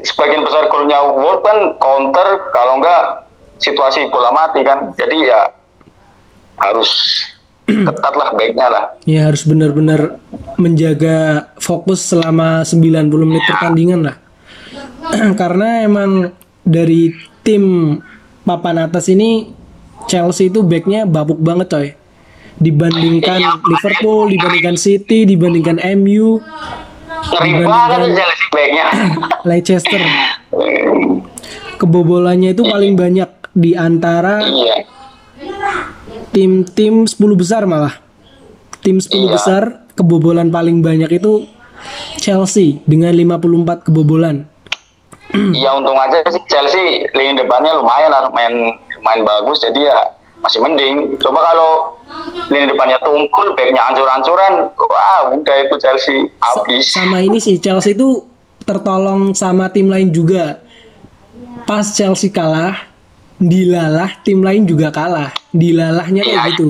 sebagian 0.00 0.42
besar 0.48 0.62
golnya 0.72 0.96
Wolf 1.12 1.44
kan 1.44 1.76
counter 1.76 2.28
kalau 2.56 2.80
enggak 2.80 3.28
situasi 3.56 4.08
bola 4.08 4.30
mati 4.30 4.60
kan 4.60 4.90
jadi 4.94 5.16
ya 5.24 5.40
harus 6.56 6.90
ketat 7.66 8.12
lah 8.12 8.28
backnya 8.32 8.68
lah 8.68 8.84
Ya 9.04 9.24
harus 9.24 9.42
benar-benar 9.42 10.20
menjaga 10.56 11.48
fokus 11.56 12.04
selama 12.04 12.60
90 12.60 13.08
menit 13.24 13.44
pertandingan 13.44 14.00
lah. 14.04 14.16
Karena 15.40 15.80
emang 15.80 16.32
dari 16.60 17.12
tim 17.40 17.96
papan 18.40 18.84
atas 18.84 19.08
ini 19.08 19.48
Chelsea 20.04 20.48
itu 20.48 20.60
backnya 20.60 21.04
babuk 21.04 21.36
banget 21.36 21.68
coy. 21.68 21.88
Dibandingkan 22.54 23.40
Iya. 23.40 23.52
Liverpool, 23.60 24.28
dibandingkan 24.28 24.76
City, 24.76 25.24
dibandingkan 25.24 25.80
MU, 25.96 26.38
ngeri 27.32 27.50
Dibandingkan- 27.50 28.20
Leicester. 29.48 30.00
Kebobolannya 31.80 32.52
itu 32.52 32.62
paling 32.62 32.94
banyak 32.94 33.28
di 33.54 33.72
antara 33.72 34.42
iya 34.42 34.82
tim-tim 36.30 37.06
10 37.06 37.14
besar 37.38 37.62
malah. 37.64 37.94
Tim 38.82 38.98
10 38.98 39.14
Iya. 39.14 39.30
besar 39.32 39.62
kebobolan 39.94 40.50
paling 40.50 40.82
banyak 40.82 41.08
itu 41.14 41.46
Chelsea 42.18 42.82
dengan 42.84 43.14
54 43.14 43.86
kebobolan. 43.86 44.44
Ya 45.54 45.74
untung 45.74 45.94
aja 45.94 46.22
sih 46.26 46.42
Chelsea 46.46 47.06
lini 47.10 47.34
depannya 47.34 47.74
lumayan 47.74 48.10
lah 48.10 48.30
main 48.30 48.74
main 49.02 49.20
bagus 49.22 49.62
jadi 49.62 49.90
ya 49.90 49.98
masih 50.38 50.60
mending. 50.60 51.16
Coba 51.18 51.40
kalau 51.42 51.72
lini 52.50 52.68
depannya 52.68 52.98
tumpul, 53.00 53.56
backnya 53.56 53.82
ancur-ancuran, 53.88 54.52
wah 54.76 55.32
udah 55.32 55.56
itu 55.64 55.74
Chelsea 55.80 56.28
habis. 56.38 56.92
Sama 56.92 57.18
ini 57.18 57.40
sih 57.40 57.56
Chelsea 57.56 57.94
itu 57.94 58.26
tertolong 58.62 59.32
sama 59.32 59.70
tim 59.70 59.88
lain 59.88 60.12
juga. 60.12 60.60
Pas 61.64 61.96
Chelsea 61.96 62.28
kalah, 62.28 62.76
dilalah 63.44 64.10
tim 64.22 64.40
lain 64.40 64.64
juga 64.64 64.88
kalah. 64.88 65.30
Dilalahnya 65.50 66.22
kayak 66.22 66.32
Iya. 66.34 66.50
gitu. 66.52 66.68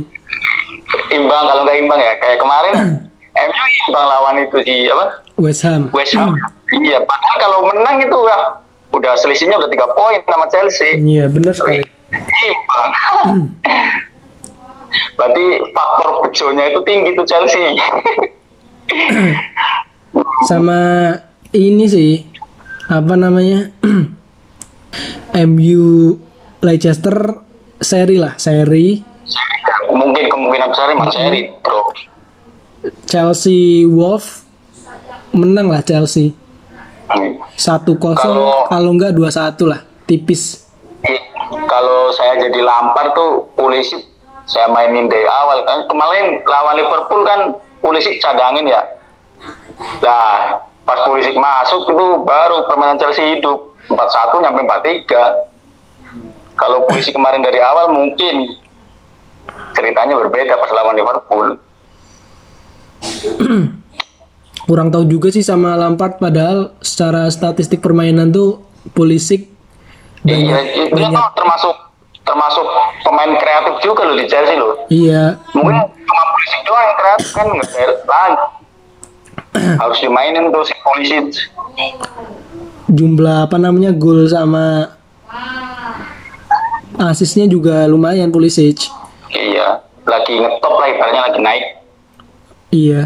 Imbang 1.10 1.44
kalau 1.46 1.62
nggak 1.62 1.78
imbang 1.78 2.00
ya 2.00 2.12
kayak 2.18 2.38
kemarin 2.38 2.74
MU 3.48 3.64
imbang 3.84 4.06
lawan 4.06 4.36
itu 4.40 4.56
si 4.62 4.74
apa 4.86 5.06
West 5.36 5.62
Ham. 5.62 5.90
West 5.90 6.14
Ham. 6.14 6.34
Iya, 6.70 7.02
padahal 7.02 7.36
kalau 7.38 7.58
menang 7.66 7.98
itu 7.98 8.18
ya 8.24 8.38
udah 8.90 9.12
selisihnya 9.18 9.58
udah 9.58 9.66
tiga 9.66 9.86
poin 9.90 10.22
sama 10.24 10.46
Chelsea. 10.46 10.98
Iya, 10.98 11.26
benar 11.26 11.54
sekali. 11.54 11.82
Imbang. 12.14 12.90
Berarti 15.18 15.44
faktor 15.70 16.08
bejonya 16.22 16.64
itu 16.70 16.80
tinggi 16.86 17.10
tuh 17.14 17.26
Chelsea. 17.26 17.74
Sama 20.46 21.10
ini 21.50 21.84
sih 21.86 22.12
apa 22.86 23.18
namanya? 23.18 23.70
MU 25.50 26.14
Leicester 26.64 27.44
seri 27.78 28.16
lah, 28.16 28.34
seri. 28.40 29.04
Mungkin 29.92 30.24
kemungkinan 30.26 30.72
besar 30.72 30.88
emang 30.90 31.12
seri, 31.12 31.52
bro. 31.60 31.92
Chelsea 33.04 33.84
Wolf 33.84 34.42
menang 35.30 35.68
lah 35.68 35.84
Chelsea. 35.84 36.32
Hmm. 37.04 37.36
1-0 37.54 38.16
Kalau- 38.16 38.64
kalau 38.66 38.90
enggak 38.90 39.12
2-1 39.12 39.68
lah, 39.68 39.84
tipis. 40.08 40.64
Eh, 41.04 41.20
Kalau 41.68 42.08
saya 42.10 42.40
jadi 42.40 42.64
lampar 42.64 43.12
tuh 43.12 43.44
polisi 43.54 43.94
saya 44.44 44.68
mainin 44.68 45.08
dari 45.08 45.24
awal 45.24 45.64
kan 45.64 45.84
kemarin 45.86 46.40
lawan 46.44 46.76
Liverpool 46.76 47.22
kan 47.22 47.40
polisi 47.80 48.16
cadangin 48.18 48.68
ya. 48.68 48.80
Nah 50.00 50.60
pas 50.84 51.00
polisi 51.04 51.32
masuk 51.32 51.88
itu 51.88 52.06
baru 52.22 52.64
permainan 52.68 52.96
Chelsea 52.96 53.36
hidup 53.36 53.74
4-1 53.88 54.40
nyampe 54.40 54.60
4-3. 54.64 55.53
Kalau 56.54 56.86
polisi 56.86 57.10
kemarin 57.10 57.42
dari 57.42 57.58
awal 57.58 57.90
mungkin 57.90 58.58
ceritanya 59.74 60.14
berbeda 60.18 60.54
pas 60.58 60.70
lawan 60.70 60.94
Liverpool. 60.96 61.46
Kurang 64.70 64.88
tahu 64.88 65.04
juga 65.04 65.28
sih 65.28 65.44
sama 65.44 65.76
Lampard 65.76 66.16
padahal 66.16 66.72
secara 66.80 67.28
statistik 67.28 67.84
permainan 67.84 68.32
tuh 68.32 68.64
Pulisic 68.96 69.54
Iya, 70.24 70.40
banyak 70.40 70.64
itu 70.72 70.96
banyak 70.96 71.12
tuh 71.12 71.32
termasuk 71.36 71.74
termasuk 72.24 72.66
pemain 73.04 73.32
kreatif 73.36 73.74
juga 73.84 74.08
loh 74.08 74.16
di 74.16 74.24
Chelsea 74.24 74.56
loh. 74.56 74.72
iya 74.88 75.36
mungkin 75.52 75.76
cuma 75.92 76.22
polisi 76.32 76.56
doang 76.64 76.80
yang 76.80 76.96
kreatif 76.96 77.28
kan 77.36 77.46
nggak 77.52 77.68
lagi 78.08 78.44
harus 79.84 79.98
dimainin 80.00 80.48
tuh 80.48 80.64
si 80.64 80.72
polisi 80.80 81.16
jumlah 82.88 83.44
apa 83.44 83.60
namanya 83.60 83.92
gol 83.92 84.24
sama 84.24 84.96
asisnya 86.96 87.46
juga 87.46 87.84
lumayan 87.84 88.30
Pulisic 88.30 88.86
iya 89.30 89.82
lagi 90.04 90.36
ngetop 90.36 90.74
lah 90.74 90.86
ibaratnya 90.86 91.22
lagi 91.24 91.40
naik. 91.40 91.64
Iya. 92.68 93.02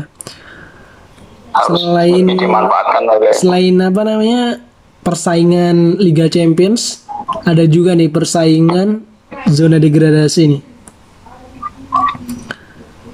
Harus 1.54 1.78
Selain- 1.78 2.26
dimanfaatkan 2.26 3.02
lah 3.04 3.16
guys 3.18 3.38
selain 3.38 3.74
apa 3.78 4.00
namanya 4.02 4.42
persaingan 5.00 5.94
Liga 5.96 6.26
Champions 6.26 7.06
ada 7.44 7.64
juga 7.64 7.94
nih 7.94 8.10
persaingan 8.10 9.06
zona 9.46 9.78
degradasi 9.78 10.42
nih. 10.48 10.62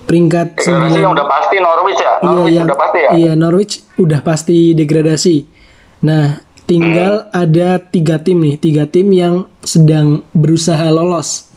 Peringkat 0.04 0.61
Degradasi 0.61 1.00
yang 1.00 1.12
9 1.12 1.16
udah 1.16 1.26
pasti 1.26 1.57
Norwich 1.59 2.00
ya? 2.00 2.12
Iya, 2.14 2.28
Norwich 2.28 2.54
yang, 2.54 2.66
udah 2.66 2.78
pasti 2.78 2.99
ya? 2.99 3.11
Iya, 3.12 3.33
Norwich 3.35 3.75
udah 3.97 4.21
pasti 4.21 4.57
degradasi. 4.76 5.37
Nah, 6.04 6.25
tinggal 6.64 7.28
ada 7.33 7.80
tiga 7.80 8.21
tim 8.21 8.40
nih, 8.40 8.56
tiga 8.56 8.85
tim 8.88 9.12
yang 9.12 9.49
sedang 9.64 10.25
berusaha 10.33 10.88
lolos. 10.88 11.52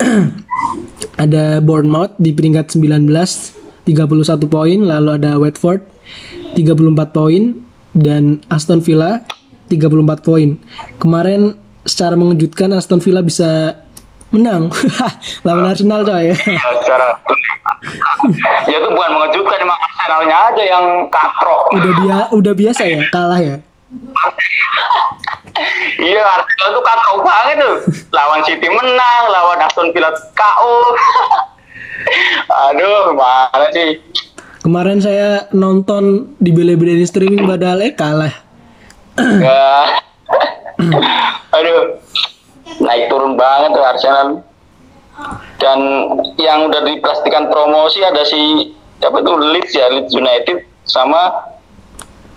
ada 1.22 1.60
Bournemouth 1.60 2.16
di 2.16 2.32
peringkat 2.32 2.72
19, 2.72 3.04
31 3.84 4.48
poin, 4.48 4.78
lalu 4.80 5.10
ada 5.20 5.36
Watford 5.36 5.84
34 6.56 7.16
poin 7.16 7.42
dan 7.92 8.40
Aston 8.48 8.80
Villa 8.80 9.20
34 9.68 10.26
poin. 10.26 10.56
Kemarin 10.96 11.54
secara 11.84 12.16
mengejutkan 12.16 12.72
Aston 12.72 13.00
Villa 13.00 13.20
bisa 13.20 13.82
menang 14.30 14.70
lawan 15.46 15.68
Arsenal 15.68 16.06
coy. 16.06 16.32
Ya, 16.32 16.36
secara 16.80 17.18
ya 18.70 18.76
itu 18.76 18.88
bukan 18.92 19.10
mengejutkan 19.16 19.58
emang 19.64 19.78
Arsenalnya 19.80 20.36
aja 20.52 20.62
yang 20.64 20.84
katrok. 21.08 21.62
udah 21.76 21.92
dia 22.04 22.18
udah 22.32 22.52
biasa 22.54 22.82
ya 22.86 23.00
kalah 23.10 23.40
ya. 23.40 23.56
Iya 26.00 26.22
Arsenal 26.22 26.68
tuh 26.78 26.84
katrok 26.86 27.18
banget 27.26 27.56
tuh. 27.58 27.76
Lawan 28.14 28.40
City 28.46 28.68
menang, 28.70 29.22
lawan 29.28 29.60
Aston 29.66 29.90
Villa 29.90 30.14
KO. 30.14 30.74
Aduh, 32.70 33.12
mana 33.12 33.68
sih? 33.74 33.98
Kemarin 34.60 35.00
saya 35.02 35.50
nonton 35.56 36.36
di 36.38 36.54
bela-belain 36.54 37.02
streaming 37.04 37.48
padahal 37.48 37.82
eh 37.82 37.92
kalah. 37.92 38.34
Ya. 39.18 40.00
Aduh, 41.52 42.00
naik 42.80 43.10
turun 43.10 43.34
banget 43.34 43.70
tuh 43.74 43.84
Arsenal. 43.84 44.28
Dan 45.60 45.80
yang 46.40 46.72
udah 46.72 46.80
dipastikan 46.88 47.52
promosi 47.52 48.00
ada 48.00 48.24
si 48.24 48.72
apa 49.04 49.20
tuh 49.20 49.36
Leeds 49.36 49.76
ya, 49.76 49.92
Leeds 49.92 50.16
United 50.16 50.64
sama 50.88 51.52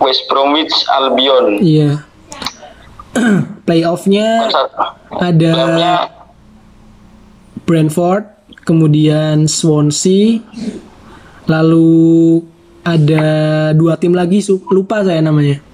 West 0.02 0.26
Bromwich 0.26 0.74
Albion. 0.90 1.58
Iya. 1.62 2.02
Playoffnya 3.66 4.50
ada 5.14 5.50
Playoffnya 5.54 5.94
Brentford, 7.64 8.24
kemudian 8.68 9.48
Swansea, 9.48 10.44
lalu 11.48 12.44
ada 12.84 13.24
dua 13.72 13.96
tim 13.96 14.12
lagi 14.12 14.44
lupa 14.68 15.00
saya 15.00 15.24
namanya. 15.24 15.64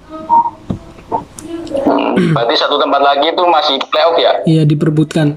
hmm, 1.83 2.31
berarti 2.35 2.55
satu 2.55 2.79
tempat 2.79 3.01
lagi 3.03 3.27
itu 3.35 3.43
masih 3.43 3.75
playoff 3.91 4.15
ya? 4.15 4.33
Iya 4.47 4.63
diperbutkan. 4.63 5.35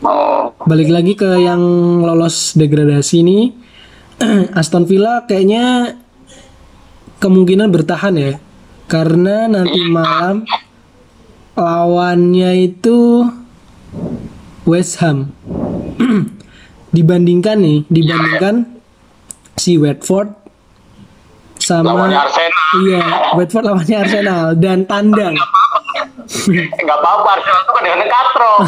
Oh, 0.00 0.56
Balik 0.64 0.88
lagi 0.88 1.12
ke 1.12 1.28
yang 1.44 1.60
lolos 2.00 2.56
degradasi 2.56 3.20
ini, 3.20 3.52
Aston 4.60 4.88
Villa 4.88 5.28
kayaknya 5.28 5.92
kemungkinan 7.20 7.68
bertahan 7.68 8.16
ya, 8.16 8.32
karena 8.88 9.46
nanti 9.46 9.80
malam 9.86 10.48
lawannya 11.54 12.50
itu 12.64 13.28
West 14.64 14.98
Ham. 15.04 15.30
dibandingkan 16.96 17.60
nih, 17.60 17.78
dibandingkan 17.86 18.66
si 19.54 19.78
Watford 19.78 20.32
sama 21.60 21.92
lawannya 21.92 22.18
Arsenal. 22.18 22.66
iya 22.88 23.04
Watford 23.36 23.64
lawannya 23.68 23.96
Arsenal 24.00 24.44
dan 24.58 24.88
tandang. 24.88 25.36
Enggak 26.50 26.98
apa-apa, 26.98 27.28
Arsenal 27.38 27.60
tuh 27.68 27.74
kadang-kadang 27.78 28.10
katro. 28.10 28.52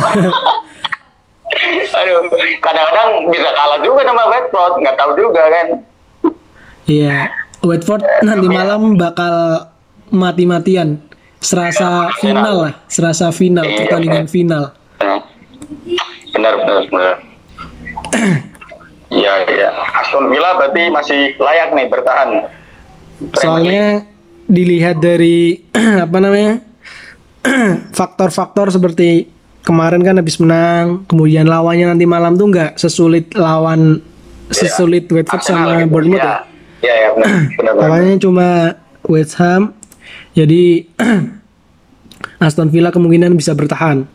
Aduh, 1.93 2.21
kadang-kadang 2.65 3.09
bisa 3.29 3.49
kalah 3.53 3.79
juga 3.85 4.01
sama 4.07 4.23
Watford, 4.29 4.73
nggak 4.85 4.97
tahu 4.97 5.11
juga 5.19 5.43
kan. 5.49 5.67
Iya, 6.87 7.31
Watford 7.63 8.03
nanti 8.27 8.47
malam 8.51 8.99
bakal 8.99 9.67
mati-matian. 10.11 10.99
Serasa 11.43 12.11
final 12.23 12.71
lah, 12.71 12.75
serasa 12.87 13.35
final, 13.35 13.67
pertandingan 13.67 14.31
final. 14.31 14.71
Benar, 16.31 16.55
benar, 16.55 16.83
benar. 16.87 17.15
Iya, 19.11 19.33
iya. 19.51 19.69
Aston 19.99 20.31
Villa 20.31 20.55
berarti 20.55 20.83
masih 20.95 21.21
layak 21.43 21.75
nih 21.75 21.87
bertahan. 21.91 22.29
Soalnya 23.43 24.07
dilihat 24.47 25.03
dari 25.03 25.67
apa 26.07 26.19
namanya 26.23 26.63
faktor-faktor 27.99 28.71
seperti 28.71 29.27
kemarin 29.67 30.03
kan 30.07 30.23
habis 30.23 30.39
menang, 30.39 31.03
kemudian 31.11 31.51
lawannya 31.51 31.91
nanti 31.91 32.07
malam 32.07 32.39
tuh 32.39 32.55
nggak 32.55 32.79
sesulit 32.79 33.35
lawan 33.35 33.99
sesulit 34.51 35.11
Watford 35.11 35.43
sama. 35.43 35.83
Bournemouth 35.91 36.23
Iya, 36.23 36.52
ya. 36.83 36.95
iya, 36.95 37.09
benar, 37.15 37.31
benar. 37.59 37.73
Lawannya 37.79 38.17
cuma 38.19 38.49
West 39.07 39.39
Ham, 39.39 39.73
jadi 40.35 40.87
Aston 42.45 42.69
Villa 42.71 42.91
kemungkinan 42.91 43.35
bisa 43.39 43.55
bertahan. 43.55 44.07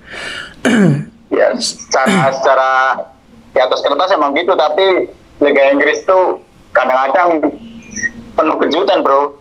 Ya, 1.27 1.51
secara 1.59 2.31
secara 2.31 2.71
di 3.51 3.59
atas 3.59 3.83
kertas 3.83 4.15
emang 4.15 4.31
gitu, 4.31 4.55
tapi 4.55 5.11
Liga 5.43 5.75
Inggris 5.75 6.07
tuh 6.07 6.39
kadang-kadang 6.71 7.51
penuh 8.31 8.55
kejutan, 8.63 9.03
bro. 9.03 9.35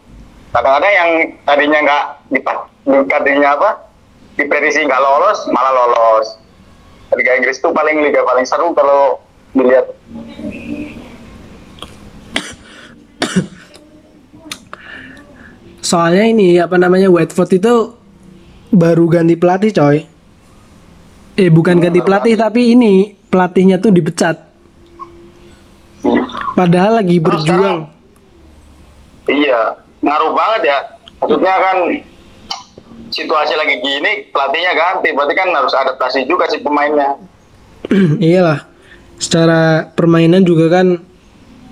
Kadang-kadang 0.51 0.93
yang 0.93 1.11
tadinya 1.47 1.79
nggak 1.87 2.05
tadinya 3.07 3.55
apa 3.55 3.71
diprediksi 4.35 4.83
nggak 4.83 4.99
lolos, 4.99 5.47
malah 5.55 5.73
lolos. 5.73 6.43
Liga 7.15 7.39
Inggris 7.39 7.63
tuh 7.63 7.71
paling 7.71 8.03
liga 8.03 8.27
paling 8.27 8.43
seru 8.43 8.75
kalau 8.75 9.23
dilihat. 9.55 9.95
Soalnya 15.87 16.27
ini 16.27 16.59
apa 16.59 16.75
namanya 16.83 17.07
Watford 17.07 17.63
itu 17.63 17.95
baru 18.75 19.07
ganti 19.07 19.39
pelatih 19.39 19.71
coy. 19.71 20.03
Eh 21.39 21.47
bukan 21.47 21.79
ganti 21.79 22.03
pelatih 22.03 22.35
tapi 22.35 22.75
ini 22.75 23.15
pelatihnya 23.31 23.79
tuh 23.79 23.95
dipecat. 23.95 24.35
Padahal 26.59 26.99
lagi 26.99 27.23
berjuang. 27.23 27.87
Iya, 29.31 29.79
ngaruh 30.03 30.33
banget 30.35 30.75
ya. 30.75 30.79
Maksudnya 31.23 31.55
kan 31.55 31.77
situasi 33.15 33.55
lagi 33.55 33.79
gini, 33.79 34.27
pelatihnya 34.35 34.73
ganti, 34.75 35.15
berarti 35.15 35.35
kan 35.39 35.49
harus 35.55 35.71
adaptasi 35.71 36.27
juga 36.27 36.51
si 36.51 36.59
pemainnya. 36.67 37.15
Iyalah. 38.27 38.67
Secara 39.23 39.93
permainan 39.95 40.43
juga 40.43 40.67
kan 40.83 40.99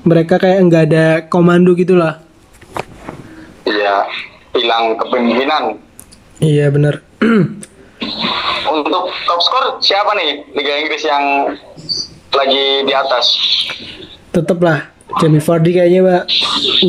mereka 0.07 0.39
kayak 0.39 0.71
nggak 0.71 0.85
ada 0.87 1.07
komando 1.27 1.75
gitulah. 1.75 2.24
Iya, 3.65 3.95
hilang 4.55 4.97
kepemimpinan. 5.01 5.81
Iya 6.41 6.69
benar. 6.69 7.01
Untuk 8.65 9.05
top 9.25 9.41
skor 9.41 9.65
siapa 9.81 10.13
nih 10.19 10.45
Liga 10.53 10.75
Inggris 10.83 11.03
yang 11.05 11.57
lagi 12.35 12.65
di 12.85 12.93
atas? 12.93 13.27
Tetep 14.35 14.59
lah 14.61 14.91
Jamie 15.23 15.41
Vardy 15.41 15.71
kayaknya 15.73 16.01
Pak 16.03 16.23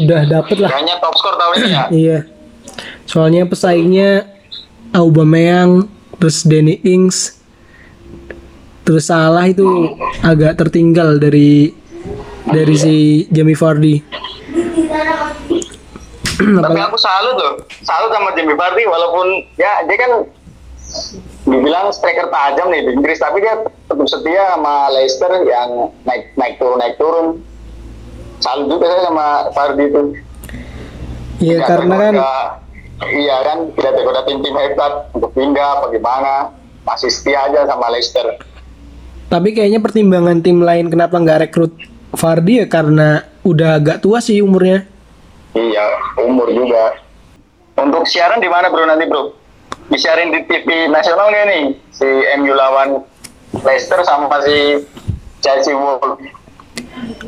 udah 0.03 0.21
dapet 0.25 0.57
lah. 0.59 0.69
Kayaknya 0.73 0.95
top 0.99 1.15
skor 1.15 1.35
tahun 1.37 1.53
ini 1.61 1.69
ya. 1.69 1.83
Iya. 2.03 2.19
Soalnya 3.05 3.45
pesaingnya 3.45 4.27
Aubameyang, 4.95 5.87
terus 6.17 6.41
Danny 6.47 6.81
Ings, 6.81 7.37
terus 8.87 9.11
Salah 9.11 9.45
itu 9.45 9.93
agak 10.23 10.57
tertinggal 10.57 11.19
dari 11.21 11.75
dari 12.49 12.75
si 12.75 12.95
Jamie 13.29 13.57
Vardy. 13.57 13.95
Tapi 16.65 16.79
aku 16.83 16.97
salut 16.99 17.35
loh, 17.39 17.53
salut 17.83 18.11
sama 18.11 18.35
Jamie 18.35 18.59
Vardy 18.59 18.83
walaupun 18.83 19.27
ya 19.55 19.87
dia 19.87 19.97
kan 19.97 20.11
dibilang 21.47 21.89
striker 21.95 22.27
tajam 22.27 22.69
nih 22.69 22.81
di 22.85 22.91
Inggris, 22.93 23.21
tapi 23.21 23.41
dia 23.41 23.57
tetap 23.63 24.07
setia 24.09 24.53
sama 24.53 24.89
Leicester 24.93 25.31
yang 25.45 25.93
naik 26.03 26.33
naik 26.35 26.59
turun 26.59 26.77
naik 26.77 26.95
turun. 26.99 27.27
Salut 28.43 28.67
juga 28.67 28.85
saya 28.91 29.03
sama 29.07 29.27
Vardy 29.55 29.85
itu. 29.87 30.01
Iya 31.39 31.57
karena 31.63 31.95
kan 31.95 32.15
iya 33.11 33.35
kan 33.43 33.57
tidak 33.75 33.93
tergoda 33.99 34.21
tim-tim 34.23 34.55
hebat 34.55 34.93
untuk 35.11 35.31
pindah 35.35 35.67
apa 35.79 35.85
gimana 35.91 36.33
masih 36.87 37.11
setia 37.11 37.47
aja 37.49 37.67
sama 37.67 37.91
Leicester. 37.91 38.39
tapi 39.25 39.57
kayaknya 39.57 39.81
pertimbangan 39.81 40.37
tim 40.39 40.61
lain 40.61 40.87
kenapa 40.87 41.17
nggak 41.17 41.49
rekrut 41.49 41.73
Vardy 42.15 42.63
ya 42.63 42.67
karena 42.71 43.25
udah 43.43 43.81
agak 43.81 43.99
tua 43.99 44.23
sih 44.23 44.39
umurnya. 44.39 44.87
Iya, 45.55 45.85
umur 46.19 46.51
juga. 46.51 46.99
Untuk 47.79 48.03
siaran 48.07 48.43
di 48.43 48.51
mana 48.51 48.67
bro 48.67 48.83
nanti 48.83 49.07
bro? 49.07 49.31
Disiarin 49.87 50.35
di 50.35 50.43
TV 50.47 50.91
nasional 50.91 51.31
nggak 51.31 51.45
nih? 51.47 51.63
Si 51.95 52.07
MU 52.39 52.51
lawan 52.51 53.03
Leicester 53.63 54.03
sama 54.03 54.27
si 54.43 54.83
Chelsea 55.39 55.71
Wolves. 55.71 56.19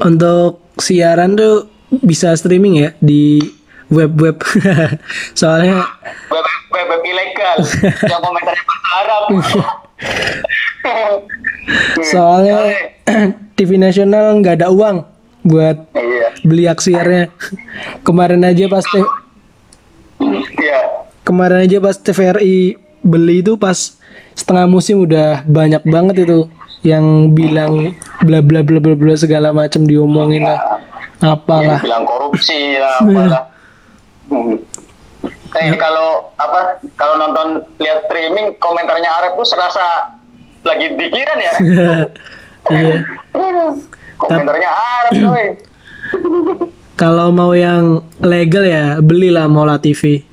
Untuk 0.03 0.59
siaran 0.75 1.39
tuh 1.39 1.71
bisa 2.03 2.35
streaming 2.35 2.83
ya 2.83 2.89
di 2.99 3.39
web-web. 3.87 4.43
Soalnya 5.39 5.87
Web, 6.27 6.47
web, 6.75 6.87
web 6.91 7.03
ilegal 7.07 7.57
yang 8.03 8.19
komentarnya 8.19 8.63
bahasa 8.67 8.87
Arab. 8.99 9.23
soalnya 12.11 12.59
TV 13.59 13.75
nasional 13.85 14.39
nggak 14.39 14.63
ada 14.63 14.67
uang 14.71 15.03
buat 15.47 15.77
Iya. 15.91 16.27
beli 16.43 16.67
aksiarnya. 16.67 17.31
Kemarin 18.03 18.43
aja 18.43 18.67
pas 18.67 18.83
te- 18.83 19.11
kemarin 21.23 21.59
aja 21.61 21.77
pas 21.77 21.95
TVRI 21.95 22.75
beli 23.01 23.39
itu 23.39 23.55
pas 23.55 23.95
setengah 24.31 24.65
musim 24.65 25.01
udah 25.01 25.43
banyak 25.43 25.83
banget 25.83 26.23
itu 26.23 26.47
yang 26.81 27.03
bilang 27.31 27.91
bla 28.21 28.39
bla 28.39 28.61
bla 28.61 28.79
bla 28.79 28.93
bla 28.93 29.13
segala 29.13 29.51
macam 29.51 29.83
diomongin 29.83 30.43
lah. 30.43 30.79
Apalah. 31.17 31.81
bilang 31.81 32.05
korupsi 32.05 32.77
lah 32.77 32.95
apalah. 33.01 33.43
Hmm. 34.27 34.59
kayak 35.49 35.79
kalau 35.79 36.29
apa 36.35 36.77
kalau 36.93 37.15
nonton 37.17 37.47
lihat 37.77 38.05
streaming 38.05 38.53
komentarnya 38.59 39.09
Arab 39.09 39.33
tuh 39.35 39.47
serasa 39.47 40.13
lagi 40.61 40.91
pikiran 40.93 41.39
ya. 41.39 41.53
Iya 42.67 42.99
komentarnya 44.17 44.69
Arab 44.69 45.13
coy 45.25 45.45
kalau 46.97 47.29
mau 47.29 47.53
yang 47.53 48.01
legal 48.21 48.65
ya 48.65 48.97
belilah 49.01 49.45
Mola 49.45 49.77
TV 49.77 50.25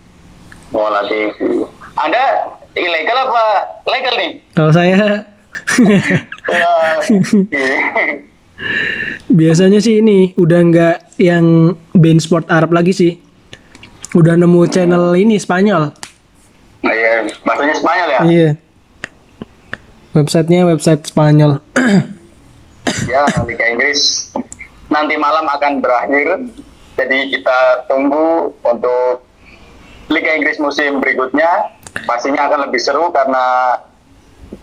Mola 0.72 1.04
TV 1.06 1.64
Anda 1.94 2.54
ilegal 2.74 3.30
apa 3.30 3.44
legal 3.86 4.14
nih? 4.18 4.32
Kalau 4.54 4.72
saya 4.74 5.22
Ya, 6.44 6.98
biasanya 9.40 9.78
sih 9.78 10.02
ini 10.02 10.34
udah 10.34 10.60
nggak 10.66 10.96
yang 11.22 11.78
band 11.94 12.20
sport 12.20 12.50
Arab 12.50 12.74
lagi 12.74 12.90
sih. 12.90 13.12
Udah 14.18 14.34
nemu 14.34 14.66
channel 14.66 15.14
ini 15.14 15.38
Spanyol. 15.38 15.94
Nah, 16.84 16.92
iya, 16.92 17.24
bahasanya 17.46 17.74
Spanyol 17.78 18.08
ya? 18.10 18.20
Iya. 18.26 18.50
Websitenya 20.14 20.66
website 20.68 21.06
Spanyol 21.06 21.58
ya 23.10 23.26
Liga 23.44 23.66
Inggris 23.66 24.30
nanti 24.92 25.14
malam 25.18 25.46
akan 25.48 25.82
berakhir. 25.82 26.46
Jadi 26.94 27.34
kita 27.34 27.90
tunggu 27.90 28.54
untuk 28.62 29.26
Liga 30.12 30.30
Inggris 30.38 30.62
musim 30.62 31.02
berikutnya. 31.02 31.74
Pastinya 32.06 32.46
akan 32.50 32.70
lebih 32.70 32.80
seru 32.82 33.10
karena 33.10 33.78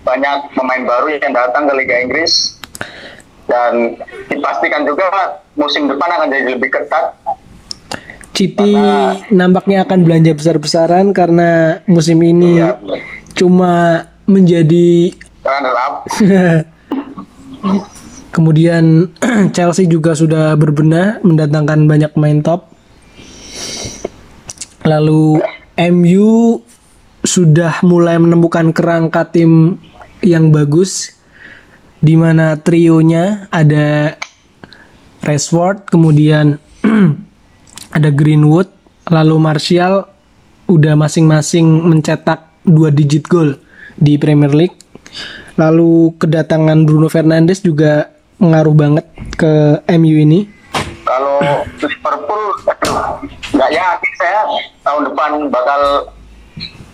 banyak 0.08 0.56
pemain 0.56 0.84
baru 0.88 1.20
yang 1.20 1.36
datang 1.36 1.68
ke 1.68 1.74
Liga 1.76 1.96
Inggris. 2.00 2.56
Dan 3.52 4.00
dipastikan 4.32 4.88
juga 4.88 5.12
musim 5.60 5.92
depan 5.92 6.08
akan 6.08 6.32
jadi 6.32 6.56
lebih 6.56 6.72
ketat. 6.72 7.20
City 8.42 8.74
nampaknya 9.30 9.86
akan 9.86 10.02
belanja 10.02 10.34
besar-besaran 10.34 11.14
karena 11.14 11.78
musim 11.86 12.18
ini 12.26 12.58
ya 12.58 12.74
cuma 13.38 14.10
menjadi 14.26 15.14
runner 15.46 15.78
up 15.78 15.94
kemudian 18.32 19.12
Chelsea 19.56 19.86
juga 19.86 20.16
sudah 20.16 20.56
berbenah 20.56 21.22
mendatangkan 21.22 21.86
banyak 21.86 22.12
pemain 22.16 22.40
top. 22.42 22.72
Lalu 24.88 25.44
MU 25.94 26.60
sudah 27.22 27.86
mulai 27.86 28.18
menemukan 28.18 28.74
kerangka 28.74 29.30
tim 29.30 29.78
yang 30.26 30.50
bagus 30.50 31.14
di 32.02 32.18
mana 32.18 32.58
trionya 32.58 33.46
ada 33.54 34.18
Rashford 35.22 35.86
kemudian 35.86 36.58
ada 37.98 38.10
Greenwood 38.10 38.74
lalu 39.06 39.38
Martial 39.38 40.10
udah 40.66 40.98
masing-masing 40.98 41.68
mencetak 41.68 42.48
dua 42.66 42.90
digit 42.90 43.28
gol 43.28 43.60
di 44.00 44.16
Premier 44.16 44.54
League. 44.56 44.78
Lalu 45.60 46.16
kedatangan 46.16 46.88
Bruno 46.88 47.12
Fernandes 47.12 47.60
juga 47.60 48.11
ngaruh 48.42 48.74
banget 48.74 49.06
ke 49.38 49.78
MU 50.02 50.18
ini? 50.18 50.50
Kalau 51.06 51.38
Liverpool 51.78 52.44
nggak 53.56 53.72
yakin 53.72 54.14
saya 54.18 54.42
tahun 54.82 55.14
depan 55.14 55.32
bakal 55.54 56.10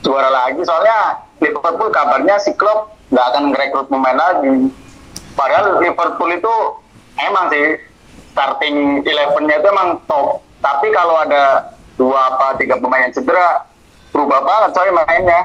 juara 0.04 0.28
lagi. 0.28 0.60
Soalnya 0.68 1.24
Liverpool 1.40 1.88
kabarnya 1.88 2.36
si 2.44 2.52
Klopp 2.60 2.92
nggak 3.16 3.26
akan 3.32 3.44
merekrut 3.56 3.88
pemain 3.88 4.20
lagi. 4.20 4.68
Padahal 5.40 5.80
Liverpool 5.80 6.32
itu 6.36 6.54
emang 7.24 7.48
sih 7.48 7.80
starting 8.36 9.08
elevennya 9.08 9.64
itu 9.64 9.68
emang 9.72 10.04
top. 10.04 10.44
Tapi 10.60 10.92
kalau 10.92 11.16
ada 11.16 11.72
dua 11.96 12.36
apa 12.36 12.60
tiga 12.60 12.76
pemain 12.76 13.08
yang 13.08 13.16
cedera 13.16 13.64
berubah 14.12 14.44
banget 14.44 14.70
coy 14.76 14.90
mainnya. 14.92 15.42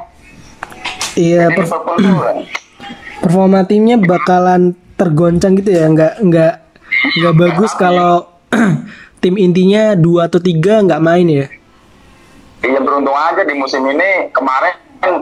Iya 1.14 1.52
per- 1.54 1.68
performa 3.22 3.62
timnya 3.62 4.00
bakalan 4.00 4.74
tergoncang 5.02 5.52
gitu 5.54 5.70
ya 5.70 5.84
nggak 5.86 6.22
nggak 6.22 6.52
nggak 7.18 7.34
bagus 7.36 7.72
kalau 7.74 8.30
tim 9.20 9.34
intinya 9.36 9.94
dua 9.94 10.26
atau 10.26 10.38
tiga 10.38 10.78
nggak 10.80 11.00
main 11.00 11.26
ya 11.26 11.46
Iya 12.62 12.78
beruntung 12.78 13.10
aja 13.12 13.42
di 13.42 13.54
musim 13.54 13.82
ini 13.84 14.30
kemarin 14.30 14.70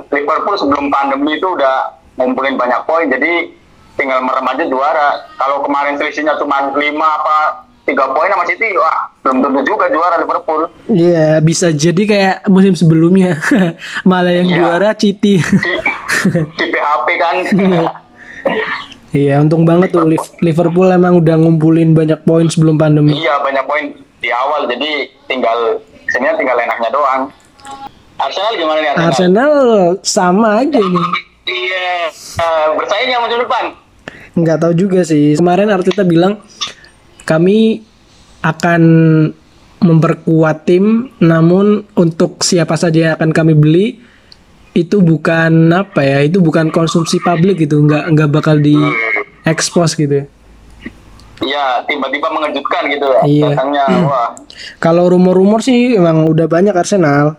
Liverpool 0.06 0.54
sebelum 0.54 0.88
pandemi 0.88 1.34
itu 1.34 1.48
udah 1.48 1.88
ngumpulin 2.14 2.52
banyak 2.54 2.84
poin 2.84 3.08
jadi 3.08 3.48
tinggal 3.96 4.20
merem 4.20 4.44
aja 4.44 4.64
juara. 4.64 5.08
Kalau 5.34 5.60
kemarin 5.60 5.96
selisihnya 5.96 6.36
cuma 6.36 6.68
5 6.68 6.76
apa 7.00 7.36
3 7.82 7.96
poin 8.12 8.28
sama 8.28 8.44
City, 8.44 8.76
wah 8.76 9.08
belum 9.20 9.40
tentu 9.40 9.60
juga 9.66 9.88
juara 9.88 10.20
Liverpool. 10.20 10.68
Iya 10.86 11.40
bisa 11.40 11.72
jadi 11.72 12.02
kayak 12.04 12.36
musim 12.46 12.76
sebelumnya 12.76 13.40
malah 14.04 14.36
yang 14.36 14.44
Iya. 14.46 14.56
juara 14.56 14.90
City 14.92 15.40
Di, 15.40 15.72
di 16.54 16.66
PHP 16.68 17.06
kan. 17.16 17.34
iya 19.12 19.38
untung 19.38 19.62
banget 19.62 19.90
tuh 19.90 20.04
Liv- 20.04 20.36
Liverpool 20.40 20.88
emang 20.88 21.18
udah 21.18 21.36
ngumpulin 21.36 21.92
banyak 21.92 22.22
poin 22.22 22.46
sebelum 22.46 22.74
pandemi 22.74 23.14
iya 23.14 23.38
banyak 23.38 23.64
poin 23.64 23.84
di 24.20 24.28
awal 24.28 24.66
jadi 24.66 24.90
tinggal 25.24 25.80
sini 26.06 26.26
tinggal 26.34 26.58
enaknya 26.58 26.90
doang. 26.90 27.22
Arsenal 28.16 28.52
gimana 28.52 28.78
nih 28.78 28.88
Arsenal? 28.90 29.06
Arsenal 29.08 29.52
sama 30.02 30.48
aja 30.60 30.76
ini 30.76 31.02
Iya, 31.42 32.12
eh, 32.12 32.66
bersaing 32.76 33.08
nggak 33.08 33.22
musim 33.22 33.40
depan? 33.40 33.64
nggak 34.30 34.58
tahu 34.58 34.72
juga 34.76 35.00
sih 35.02 35.34
kemarin 35.34 35.66
Arteta 35.68 36.02
bilang 36.02 36.38
kami 37.24 37.82
akan 38.40 38.82
memperkuat 39.80 40.64
tim 40.64 40.84
namun 41.18 41.82
untuk 41.94 42.38
siapa 42.40 42.76
saja 42.76 42.98
yang 43.00 43.14
akan 43.16 43.30
kami 43.32 43.54
beli 43.54 43.86
itu 44.70 45.02
bukan 45.02 45.74
apa 45.74 46.00
ya 46.02 46.18
itu 46.22 46.38
bukan 46.38 46.70
konsumsi 46.70 47.18
publik 47.18 47.66
gitu 47.66 47.82
nggak 47.82 48.14
nggak 48.14 48.30
bakal 48.30 48.56
di 48.58 48.76
expose 49.46 49.96
gitu 49.98 50.26
Iya, 51.40 51.88
tiba-tiba 51.88 52.28
mengejutkan 52.28 52.84
gitu. 52.92 53.08
Iya. 53.24 53.56
Datangnya, 53.56 53.88
wah. 54.04 54.36
kalau 54.76 55.08
rumor-rumor 55.08 55.64
sih 55.64 55.96
emang 55.96 56.28
udah 56.28 56.44
banyak 56.44 56.76
Arsenal 56.76 57.32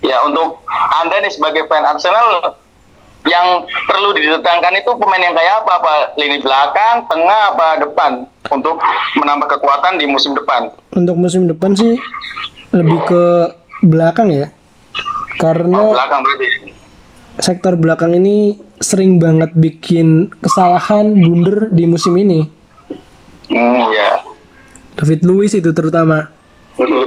Ya 0.00 0.18
untuk 0.24 0.64
anda 0.98 1.20
nih 1.20 1.28
sebagai 1.28 1.68
fan 1.68 1.84
Arsenal 1.84 2.56
yang 3.28 3.68
perlu 3.86 4.16
didatangkan 4.16 4.72
itu 4.82 4.90
pemain 4.98 5.20
yang 5.20 5.36
kayak 5.36 5.62
apa? 5.62 5.72
Apa 5.78 5.94
lini 6.16 6.40
belakang, 6.42 7.06
tengah, 7.06 7.54
apa 7.54 7.68
depan 7.86 8.12
untuk 8.50 8.80
menambah 9.20 9.46
kekuatan 9.52 10.00
di 10.00 10.08
musim 10.08 10.32
depan? 10.34 10.72
untuk 10.92 11.16
musim 11.16 11.48
depan 11.48 11.72
sih 11.72 11.96
lebih 12.72 13.00
ke 13.08 13.24
belakang 13.84 14.28
ya 14.28 14.46
karena 15.36 15.80
Belakang 15.90 16.20
berarti. 16.20 16.46
sektor 17.38 17.72
belakang 17.74 18.12
ini 18.14 18.36
sering 18.76 19.16
banget 19.16 19.52
bikin 19.52 20.08
kesalahan 20.38 21.12
blunder 21.12 21.68
di 21.68 21.84
musim 21.84 22.14
ini 22.14 22.48
Hmm, 23.44 23.84
ya. 23.90 24.16
David 24.94 25.22
Luiz 25.22 25.52
itu 25.52 25.70
terutama 25.70 26.32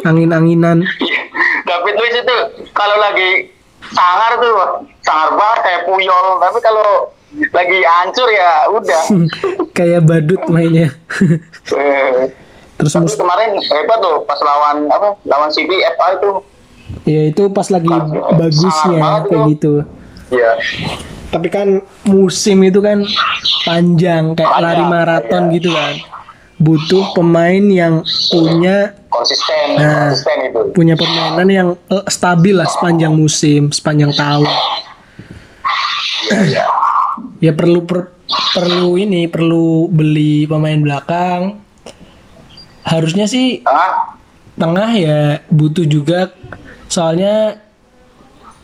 angin-anginan 0.01 0.85
Iya. 0.99 1.21
David 1.63 1.95
Luiz 1.95 2.15
itu 2.15 2.35
kalau 2.71 2.97
lagi 2.97 3.49
sangar 3.87 4.37
tuh 4.37 4.53
sangar 4.99 5.33
banget 5.33 5.59
kayak 5.61 5.81
puyol, 5.83 6.25
tapi 6.37 6.57
kalau 6.59 7.09
lagi 7.51 7.79
hancur 7.81 8.27
ya 8.27 8.51
udah. 8.69 9.03
kayak 9.77 10.01
badut 10.03 10.41
mainnya 10.47 10.93
Eh, 11.71 12.29
terus 12.75 12.93
Tapi 12.93 13.09
kemarin 13.11 13.49
hebat 13.57 13.97
tuh 13.99 14.21
pas 14.23 14.37
lawan 14.39 14.85
apa? 14.87 15.17
Lawan 15.23 15.49
City 15.49 15.81
FA 15.91 16.15
itu. 16.15 16.31
Ya 17.05 17.21
itu 17.25 17.43
pas 17.49 17.67
lagi 17.69 17.87
bagusnya 18.33 18.99
kayak 19.23 19.45
itu. 19.45 19.49
gitu 19.51 19.73
Iya. 20.25 20.51
tapi 21.29 21.47
kan 21.47 21.67
musim 22.03 22.61
itu 22.61 22.81
kan 22.81 23.05
panjang 23.61 24.33
kayak 24.33 24.49
Panjang, 24.49 24.63
lari 24.63 24.83
maraton 24.83 25.43
iya. 25.45 25.53
gitu 25.53 25.69
kan 25.69 25.93
butuh 26.55 27.13
pemain 27.13 27.61
yang 27.61 28.01
punya 28.31 28.95
Konsisten, 29.07 29.77
Nah. 29.77 30.09
konsisten 30.09 30.37
itu. 30.45 30.59
punya 30.71 30.95
permainan 30.95 31.47
yang 31.47 31.69
eh, 31.85 32.05
stabil 32.07 32.51
lah 32.51 32.65
sepanjang 32.65 33.11
musim 33.11 33.69
sepanjang 33.69 34.11
tahun 34.11 34.49
Iya, 36.25 36.39
iya. 36.43 36.65
ya 37.39 37.51
perlu 37.53 37.85
per- 37.85 38.17
perlu 38.51 38.97
ini 38.97 39.29
perlu 39.29 39.85
beli 39.87 40.49
pemain 40.49 40.75
belakang 40.75 41.61
harusnya 42.81 43.29
sih 43.29 43.61
Tengah 43.61 43.91
tengah 44.55 44.89
ya 44.95 45.19
butuh 45.47 45.83
juga 45.83 46.31
soalnya 46.87 47.59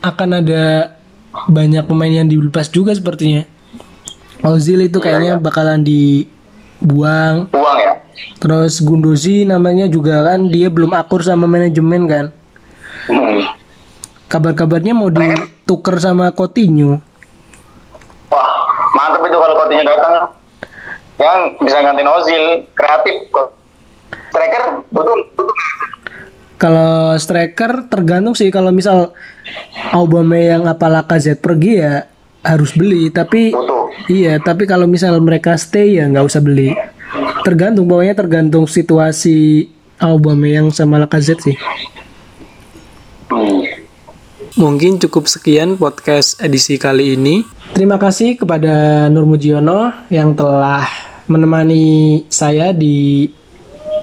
akan 0.02 0.42
ada 0.42 0.96
banyak 1.48 1.84
pemain 1.88 2.12
yang 2.12 2.28
dilepas 2.28 2.68
juga 2.70 2.92
sepertinya 2.92 3.46
Ozil 4.42 4.90
itu 4.90 4.98
kayaknya 4.98 5.38
bakalan 5.38 5.86
dibuang 5.86 7.46
buang 7.54 7.78
ya. 7.78 7.94
terus 8.42 8.82
Gundosi 8.82 9.46
namanya 9.46 9.86
juga 9.86 10.26
kan 10.26 10.50
dia 10.50 10.68
belum 10.74 10.98
akur 10.98 11.22
sama 11.22 11.46
manajemen 11.46 12.04
kan 12.10 12.26
Hmm. 13.02 13.42
kabar-kabarnya 14.30 14.94
mau 14.94 15.10
ditukar 15.10 15.98
sama 15.98 16.30
Coutinho. 16.30 17.02
Wah, 18.30 18.52
mantap 18.94 19.26
itu 19.26 19.38
kalau 19.42 19.56
Coutinho 19.58 19.82
datang. 19.82 20.30
Yang 21.18 21.40
bisa 21.66 21.78
gantiin 21.82 22.10
Ozil, 22.10 22.44
kreatif 22.78 23.26
kok. 23.34 23.58
Striker 24.30 24.86
butuh 24.94 25.18
butuh 25.34 25.56
Kalau 26.62 27.18
striker 27.18 27.90
tergantung 27.90 28.38
sih 28.38 28.54
kalau 28.54 28.70
misal 28.70 29.18
Aubameyang 29.90 30.70
apa 30.70 30.86
Lacazette 30.86 31.42
pergi 31.42 31.82
ya 31.82 32.06
harus 32.42 32.78
beli 32.78 33.10
tapi 33.10 33.50
butuh. 33.50 33.90
iya 34.10 34.38
tapi 34.38 34.70
kalau 34.70 34.86
misal 34.86 35.18
mereka 35.22 35.58
stay 35.58 35.98
ya 35.98 36.06
nggak 36.06 36.26
usah 36.26 36.42
beli 36.42 36.74
tergantung 37.42 37.86
pokoknya 37.86 38.14
tergantung 38.14 38.66
situasi 38.66 39.70
Aubameyang 39.98 40.70
sama 40.70 41.02
Lacazette 41.02 41.50
sih 41.50 41.58
Hmm. 43.32 43.64
Mungkin 44.60 45.00
cukup 45.00 45.32
sekian 45.32 45.80
podcast 45.80 46.36
edisi 46.44 46.76
kali 46.76 47.16
ini. 47.16 47.48
terima 47.72 47.96
kasih 47.96 48.36
kepada 48.36 49.08
Nur 49.08 49.24
Mujiono 49.24 49.88
yang 50.12 50.36
telah 50.36 50.84
menemani 51.26 52.20
saya 52.28 52.76
di 52.76 53.32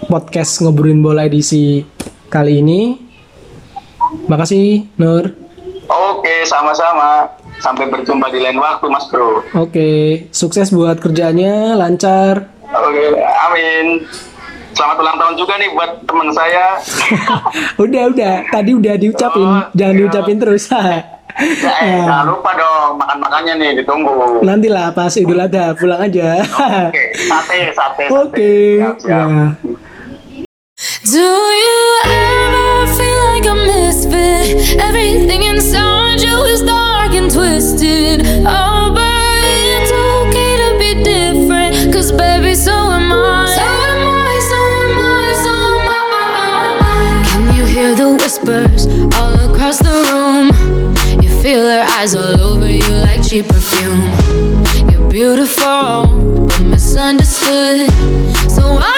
podcast 0.08 0.64
ngobrolin 0.64 1.04
bola 1.04 1.28
edisi 1.28 1.84
kali 2.28 2.60
ini 2.60 3.00
makasih 4.26 4.86
Nur 4.96 5.32
Oke, 5.88 6.44
sama-sama. 6.44 7.24
Sampai 7.58 7.88
berjumpa 7.88 8.28
di 8.28 8.44
lain 8.44 8.60
waktu, 8.60 8.92
Mas 8.92 9.08
Bro. 9.08 9.40
Oke, 9.56 10.28
sukses 10.30 10.68
buat 10.68 11.00
kerjaannya, 11.00 11.80
lancar. 11.80 12.44
Oke, 12.68 13.16
amin. 13.16 14.04
Selamat 14.76 15.00
ulang 15.00 15.16
tahun 15.16 15.34
juga 15.34 15.56
nih 15.56 15.72
buat 15.72 15.90
teman 16.04 16.28
saya. 16.30 16.76
udah, 17.82 18.02
udah. 18.12 18.34
Tadi 18.52 18.70
udah 18.76 18.94
diucapin, 19.00 19.48
Oh, 19.48 19.64
jangan 19.72 19.94
iya. 19.96 20.00
diucapin 20.04 20.36
terus. 20.36 20.68
Ya, 21.38 21.70
eh, 21.86 22.02
jangan 22.02 22.34
lupa 22.34 22.50
dong 22.50 22.98
makan-makannya 22.98 23.54
nih 23.62 23.70
ditunggu. 23.78 24.42
Nantilah 24.42 24.90
pas 24.90 25.14
Idul 25.14 25.38
Adha 25.38 25.70
pulang 25.70 26.02
aja. 26.02 26.42
Oke, 26.42 27.14
sate, 27.14 27.70
sate, 27.70 28.04
sate. 28.04 28.04
Oke. 28.10 28.54
Ya. 29.06 29.54
Do 31.10 31.20
you 31.20 32.00
ever 32.04 32.86
feel 32.92 33.20
like 33.32 33.46
a 33.46 33.54
misfit? 33.54 34.78
Everything 34.78 35.42
inside 35.44 36.20
you 36.20 36.44
is 36.44 36.60
dark 36.60 37.12
and 37.12 37.30
twisted. 37.30 38.26
Oh, 38.44 38.92
but 38.94 39.40
it's 39.72 39.90
okay 39.90 40.52
to 40.62 40.68
be 40.78 41.02
different. 41.02 41.94
Cause 41.94 42.12
baby, 42.12 42.54
so 42.54 42.72
am 42.72 43.10
I. 43.10 43.46
So 43.56 43.62
am 43.88 44.04
I, 44.04 44.38
so 44.50 44.58
am 44.84 44.98
I, 45.00 45.32
so 45.44 45.54
am 45.80 45.88
I. 46.84 47.24
Can 47.30 47.56
you 47.56 47.64
hear 47.64 47.94
the 47.94 48.10
whispers 48.12 48.86
all 49.16 49.34
across 49.50 49.78
the 49.78 49.96
room? 50.12 50.52
You 51.22 51.30
feel 51.40 51.62
their 51.62 51.84
eyes 51.88 52.14
all 52.14 52.38
over 52.38 52.68
you 52.70 52.86
like 52.86 53.26
cheap 53.26 53.48
perfume. 53.48 54.12
You're 54.90 55.08
beautiful, 55.08 56.46
but 56.48 56.60
misunderstood. 56.64 57.88
So 58.50 58.74
why 58.74 58.97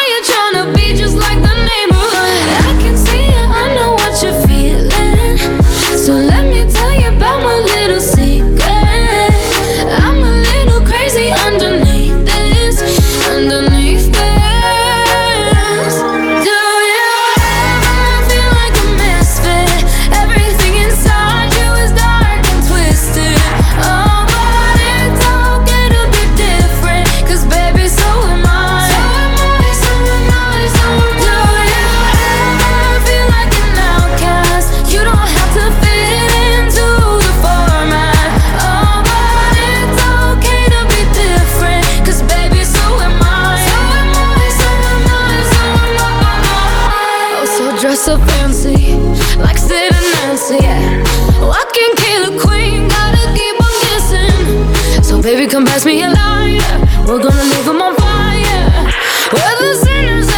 dress 47.90 48.05
so 48.05 48.18
fancy, 48.18 48.94
like 49.38 49.59
Sid 49.59 49.92
and 49.92 50.07
Nancy. 50.14 50.59
Yeah. 50.62 51.03
Oh, 51.42 51.50
I 51.50 51.64
can 51.74 51.92
kill 51.96 52.22
a 52.31 52.40
queen, 52.40 52.87
gotta 52.87 53.24
keep 53.35 53.57
on 53.66 53.74
kissing. 53.85 55.03
So 55.03 55.20
baby, 55.20 55.50
come 55.50 55.66
pass 55.66 55.85
me 55.85 56.00
a 56.05 56.11
lighter. 56.11 56.79
We're 57.05 57.18
gonna 57.18 57.42
leave 57.53 57.66
'em 57.66 57.83
on 57.83 57.96
fire. 57.96 58.92
We're 59.33 59.57
the 59.59 59.74
sinners. 59.85 60.30